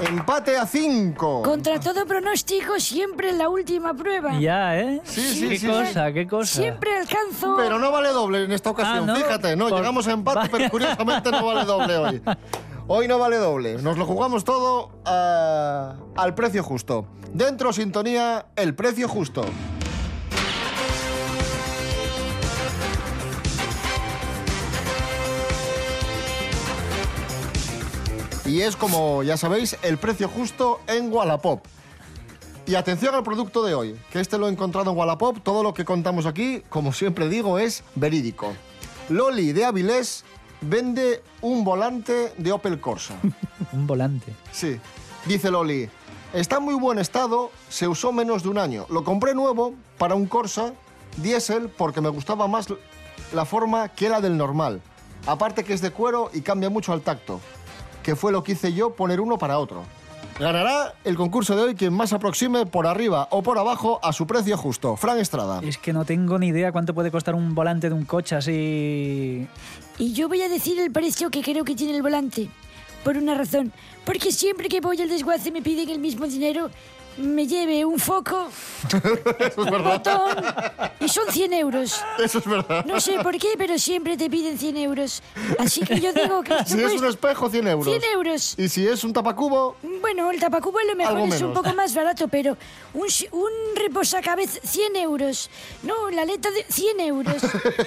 Empate 0.00 0.56
a 0.56 0.64
5. 0.66 1.42
Contra 1.42 1.80
todo 1.80 2.06
pronóstico, 2.06 2.78
siempre 2.78 3.30
en 3.30 3.38
la 3.38 3.48
última 3.48 3.94
prueba. 3.94 4.38
Ya, 4.38 4.78
¿eh? 4.78 5.00
Sí, 5.04 5.20
sí, 5.20 5.48
Qué 5.48 5.58
sí, 5.58 5.66
cosa, 5.66 6.12
qué 6.12 6.26
cosa. 6.26 6.60
Siempre 6.60 6.96
alcanzo. 6.96 7.56
Pero 7.56 7.78
no 7.80 7.90
vale 7.90 8.10
doble 8.10 8.44
en 8.44 8.52
esta 8.52 8.70
ocasión. 8.70 9.10
Ah, 9.10 9.12
¿no? 9.12 9.16
Fíjate, 9.16 9.56
no, 9.56 9.68
Por- 9.68 9.78
llegamos 9.78 10.06
a 10.06 10.12
empate, 10.12 10.38
Vaya. 10.38 10.50
pero 10.52 10.70
curiosamente 10.70 11.30
no 11.32 11.44
vale 11.44 11.64
doble 11.64 11.96
hoy. 11.96 12.22
Hoy 12.86 13.08
no 13.08 13.18
vale 13.18 13.36
doble. 13.38 13.74
Nos 13.82 13.98
lo 13.98 14.06
jugamos 14.06 14.44
todo 14.44 14.90
ah, 15.04 15.96
al 16.16 16.34
precio 16.34 16.62
justo. 16.62 17.06
Dentro 17.32 17.72
sintonía, 17.72 18.46
el 18.56 18.74
precio 18.74 19.08
justo. 19.08 19.44
Y 28.48 28.62
es 28.62 28.76
como 28.76 29.22
ya 29.22 29.36
sabéis, 29.36 29.76
el 29.82 29.98
precio 29.98 30.26
justo 30.26 30.80
en 30.86 31.12
Wallapop. 31.12 31.60
Y 32.66 32.76
atención 32.76 33.14
al 33.14 33.22
producto 33.22 33.62
de 33.62 33.74
hoy, 33.74 34.00
que 34.10 34.20
este 34.20 34.38
lo 34.38 34.48
he 34.48 34.50
encontrado 34.50 34.90
en 34.90 34.96
Wallapop. 34.96 35.42
Todo 35.42 35.62
lo 35.62 35.74
que 35.74 35.84
contamos 35.84 36.24
aquí, 36.24 36.62
como 36.70 36.94
siempre 36.94 37.28
digo, 37.28 37.58
es 37.58 37.84
verídico. 37.94 38.54
Loli 39.10 39.52
de 39.52 39.66
Avilés 39.66 40.24
vende 40.62 41.22
un 41.42 41.62
volante 41.62 42.32
de 42.38 42.50
Opel 42.52 42.80
Corsa. 42.80 43.16
Un 43.72 43.86
volante. 43.86 44.32
Sí. 44.50 44.80
Dice 45.26 45.50
Loli, 45.50 45.90
está 46.32 46.56
en 46.56 46.62
muy 46.62 46.74
buen 46.74 46.98
estado, 46.98 47.50
se 47.68 47.86
usó 47.86 48.12
menos 48.12 48.44
de 48.44 48.48
un 48.48 48.56
año. 48.56 48.86
Lo 48.88 49.04
compré 49.04 49.34
nuevo 49.34 49.74
para 49.98 50.14
un 50.14 50.24
Corsa 50.24 50.72
diésel 51.18 51.68
porque 51.68 52.00
me 52.00 52.08
gustaba 52.08 52.48
más 52.48 52.68
la 53.34 53.44
forma 53.44 53.90
que 53.90 54.08
la 54.08 54.22
del 54.22 54.38
normal. 54.38 54.80
Aparte 55.26 55.64
que 55.64 55.74
es 55.74 55.82
de 55.82 55.90
cuero 55.90 56.30
y 56.32 56.40
cambia 56.40 56.70
mucho 56.70 56.94
al 56.94 57.02
tacto, 57.02 57.40
que 58.08 58.16
fue 58.16 58.32
lo 58.32 58.42
que 58.42 58.52
hice 58.52 58.72
yo 58.72 58.94
poner 58.94 59.20
uno 59.20 59.36
para 59.36 59.58
otro. 59.58 59.84
Ganará 60.40 60.94
el 61.04 61.14
concurso 61.14 61.54
de 61.54 61.60
hoy 61.60 61.74
quien 61.74 61.92
más 61.92 62.14
aproxime 62.14 62.64
por 62.64 62.86
arriba 62.86 63.28
o 63.30 63.42
por 63.42 63.58
abajo 63.58 64.00
a 64.02 64.14
su 64.14 64.26
precio 64.26 64.56
justo. 64.56 64.96
Fran 64.96 65.18
Estrada. 65.18 65.60
Es 65.62 65.76
que 65.76 65.92
no 65.92 66.06
tengo 66.06 66.38
ni 66.38 66.46
idea 66.46 66.72
cuánto 66.72 66.94
puede 66.94 67.10
costar 67.10 67.34
un 67.34 67.54
volante 67.54 67.90
de 67.90 67.94
un 67.94 68.06
coche 68.06 68.34
así. 68.34 69.46
Y 69.98 70.14
yo 70.14 70.26
voy 70.26 70.40
a 70.40 70.48
decir 70.48 70.80
el 70.80 70.90
precio 70.90 71.28
que 71.28 71.42
creo 71.42 71.66
que 71.66 71.74
tiene 71.74 71.94
el 71.94 72.00
volante. 72.00 72.48
Por 73.04 73.18
una 73.18 73.34
razón. 73.34 73.74
Porque 74.06 74.32
siempre 74.32 74.70
que 74.70 74.80
voy 74.80 74.98
al 75.02 75.10
desguace 75.10 75.52
me 75.52 75.60
piden 75.60 75.90
el 75.90 75.98
mismo 75.98 76.26
dinero. 76.26 76.70
Me 77.18 77.46
lleve 77.48 77.84
un 77.84 77.98
foco, 77.98 78.48
un 79.56 79.82
botón 79.82 80.36
y 81.00 81.08
son 81.08 81.24
100 81.30 81.52
euros. 81.52 82.00
Eso 82.22 82.38
es 82.38 82.46
verdad. 82.46 82.84
No 82.86 83.00
sé 83.00 83.18
por 83.22 83.36
qué, 83.38 83.48
pero 83.58 83.76
siempre 83.78 84.16
te 84.16 84.30
piden 84.30 84.56
100 84.56 84.76
euros. 84.76 85.20
Así 85.58 85.80
que 85.80 85.98
yo 86.00 86.12
digo 86.12 86.42
que 86.44 86.54
esto 86.54 86.64
Si 86.76 86.78
es 86.78 86.84
un 86.84 86.98
cuesta 86.98 87.08
espejo, 87.08 87.50
100 87.50 87.66
euros. 87.68 87.86
100 87.86 88.02
euros. 88.14 88.54
Y 88.56 88.68
si 88.68 88.86
es 88.86 89.02
un 89.02 89.12
tapacubo, 89.12 89.76
Bueno, 90.00 90.30
el 90.30 90.38
tapacubo 90.38 90.78
a 90.78 90.84
lo 90.84 90.94
mejor 90.94 91.16
Algo 91.16 91.26
es 91.34 91.40
un 91.42 91.48
menos. 91.48 91.62
poco 91.64 91.74
más 91.74 91.92
barato, 91.94 92.28
pero 92.28 92.56
un, 92.94 93.10
si- 93.10 93.28
un 93.32 93.50
reposacabez 93.76 94.60
100 94.62 94.94
euros. 94.96 95.50
No, 95.82 96.10
la 96.10 96.22
aleta 96.22 96.50
de 96.52 96.64
100 96.68 97.00
euros. 97.00 97.42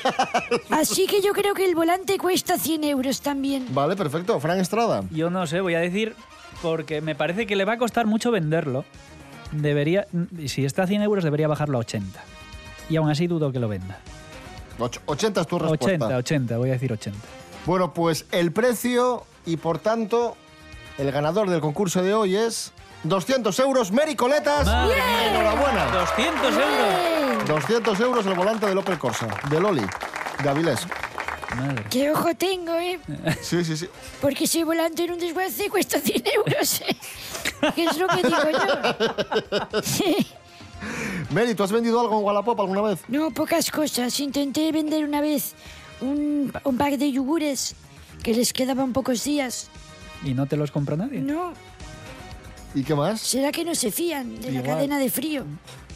Así 0.71 1.07
que 1.07 1.21
yo 1.21 1.31
creo 1.33 1.53
que 1.53 1.63
el 1.65 1.75
volante 1.75 2.17
cuesta 2.17 2.57
100 2.57 2.83
euros 2.83 3.21
también. 3.21 3.67
vale, 3.73 3.95
perfecto. 3.95 4.37
Fran 4.41 4.59
Estrada. 4.59 5.03
Yo 5.11 5.29
no 5.29 5.47
sé, 5.47 5.61
voy 5.61 5.75
a 5.75 5.79
decir 5.79 6.15
porque 6.61 6.99
me 7.01 7.15
parece 7.15 7.47
que 7.47 7.55
le 7.55 7.65
va 7.65 7.73
a 7.73 7.77
costar 7.77 8.05
mucho 8.05 8.29
venderlo. 8.29 8.83
Debería, 9.51 10.07
si 10.47 10.65
está 10.65 10.83
a 10.83 10.87
100 10.87 11.01
euros, 11.01 11.23
debería 11.23 11.47
bajarlo 11.47 11.77
a 11.77 11.81
80. 11.81 12.19
Y 12.89 12.95
aún 12.97 13.09
así 13.09 13.27
dudo 13.27 13.51
que 13.51 13.59
lo 13.59 13.67
venda. 13.67 13.99
Och- 14.79 14.99
80 15.05 15.41
es 15.41 15.47
tu 15.47 15.59
respuesta. 15.59 15.85
80, 16.05 16.17
80, 16.17 16.57
voy 16.57 16.69
a 16.69 16.73
decir 16.73 16.91
80. 16.91 17.17
Bueno, 17.65 17.93
pues 17.93 18.25
el 18.31 18.51
precio 18.51 19.25
y 19.45 19.57
por 19.57 19.79
tanto 19.79 20.35
el 20.97 21.11
ganador 21.11 21.49
del 21.49 21.61
concurso 21.61 22.01
de 22.01 22.13
hoy 22.13 22.35
es 22.35 22.71
200 23.03 23.57
euros, 23.59 23.91
Mary 23.91 24.15
Coletas. 24.15 24.65
¡Madre 24.65 24.95
Enhorabuena. 25.29 25.85
200 25.87 26.53
euros. 26.53 26.65
¡Eh! 26.65 27.37
200 27.47 27.99
euros 27.99 28.25
el 28.25 28.33
volante 28.33 28.65
del 28.67 28.77
Opel 28.77 28.97
Corsa, 28.97 29.27
de 29.49 29.59
Loli, 29.59 29.83
de 30.43 30.49
Avilés. 30.49 30.87
Madre. 31.55 31.83
¡Qué 31.89 32.11
ojo 32.11 32.33
tengo, 32.35 32.73
eh! 32.75 32.99
Sí, 33.41 33.63
sí, 33.65 33.75
sí. 33.77 33.87
Porque 34.21 34.45
ese 34.45 34.63
volante 34.63 35.03
en 35.03 35.11
un 35.11 35.19
desguace 35.19 35.69
cuesta 35.69 35.99
100 36.03 36.23
euros. 36.35 36.81
¿Qué 37.75 37.83
es 37.83 37.97
lo 37.97 38.07
que 38.07 38.17
digo 38.17 38.37
yo? 38.51 40.21
Mary, 41.31 41.53
¿tú 41.55 41.63
has 41.63 41.71
vendido 41.71 41.99
algo 41.99 42.17
en 42.19 42.25
Wallapop 42.25 42.59
alguna 42.59 42.81
vez? 42.81 42.99
No, 43.07 43.31
pocas 43.31 43.69
cosas. 43.69 44.19
Intenté 44.19 44.71
vender 44.71 45.05
una 45.05 45.21
vez 45.21 45.53
un, 46.01 46.51
un 46.63 46.77
pack 46.77 46.93
de 46.97 47.11
yogures 47.11 47.75
que 48.23 48.33
les 48.33 48.51
quedaban 48.53 48.91
pocos 48.93 49.23
días. 49.23 49.69
¿Y 50.23 50.33
no 50.33 50.45
te 50.47 50.57
los 50.57 50.71
compra 50.71 50.95
nadie? 50.97 51.19
No, 51.19 51.53
¿Y 52.73 52.83
qué 52.83 52.95
más? 52.95 53.19
será 53.21 53.51
que 53.51 53.63
no 53.65 53.75
se 53.75 53.91
fían 53.91 54.39
de 54.41 54.51
la 54.51 54.59
Igual. 54.59 54.75
cadena 54.77 54.97
de 54.97 55.09
frío. 55.09 55.45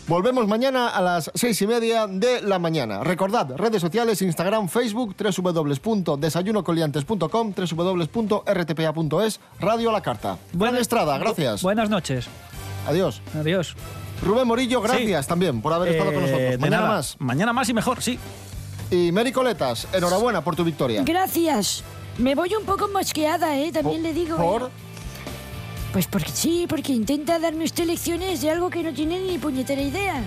Volvemos 0.08 0.48
mañana 0.48 0.90
a 0.90 1.02
las 1.02 1.32
seis 1.34 1.60
y 1.64 1.68
media 1.68 2.06
de 2.06 2.42
la 2.44 2.60
mañana. 2.60 3.04
Recordad, 3.04 3.56
redes 3.56 3.82
sociales, 3.82 4.22
Instagram, 4.22 4.70
Facebook, 4.70 5.16
www.desayunocoliantes.com, 5.18 7.54
www.rtpa.es, 7.76 9.40
Radio 9.60 9.90
a 9.90 9.94
la 9.94 10.02
Carta. 10.02 10.38
Buena 10.54 10.78
Estrada, 10.80 11.18
gracias. 11.18 11.64
Buenas 11.64 11.90
noches. 11.90 12.28
Adiós. 12.88 13.20
Adiós. 13.40 13.76
Rubén 14.24 14.48
Morillo, 14.48 14.80
gracias 14.80 15.26
también 15.26 15.60
por 15.62 15.74
haber 15.74 15.90
estado 15.96 16.14
con 16.14 16.24
Eh, 16.24 16.28
nosotros. 16.28 16.60
Mañana 16.60 16.78
nada. 16.84 16.96
más. 16.98 17.16
Mañana 17.20 17.52
más 17.54 17.68
y 17.70 17.74
mejor, 17.74 18.04
sí. 18.04 18.20
Y 18.92 19.12
Mary 19.12 19.32
Coletas, 19.32 19.88
enhorabuena 19.92 20.42
por 20.42 20.56
tu 20.56 20.64
victoria. 20.64 21.02
Gracias. 21.04 21.84
Me 22.20 22.36
voy 22.36 22.54
un 22.54 22.64
poco 22.66 22.88
mosqueada, 22.88 23.58
¿eh? 23.58 23.72
También 23.72 24.04
le 24.04 24.14
digo. 24.14 24.36
¿eh? 24.36 24.38
Pues 25.96 26.08
porque 26.08 26.30
sí, 26.30 26.66
porque 26.68 26.92
intenta 26.92 27.40
darme 27.40 27.64
usted 27.64 27.86
lecciones 27.86 28.42
de 28.42 28.52
algo 28.52 28.70
que 28.70 28.84
no 28.84 28.94
tiene 28.94 29.18
ni 29.18 29.38
puñetera 29.38 29.82
idea. 29.82 30.22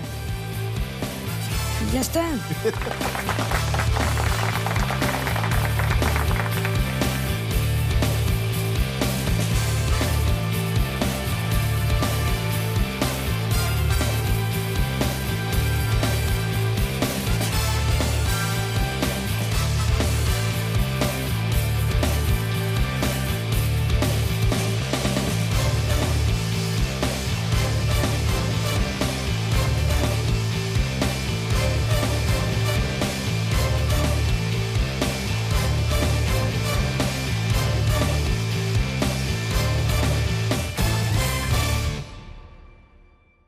Y 1.87 1.93
ya 1.93 2.01
está. 2.01 2.25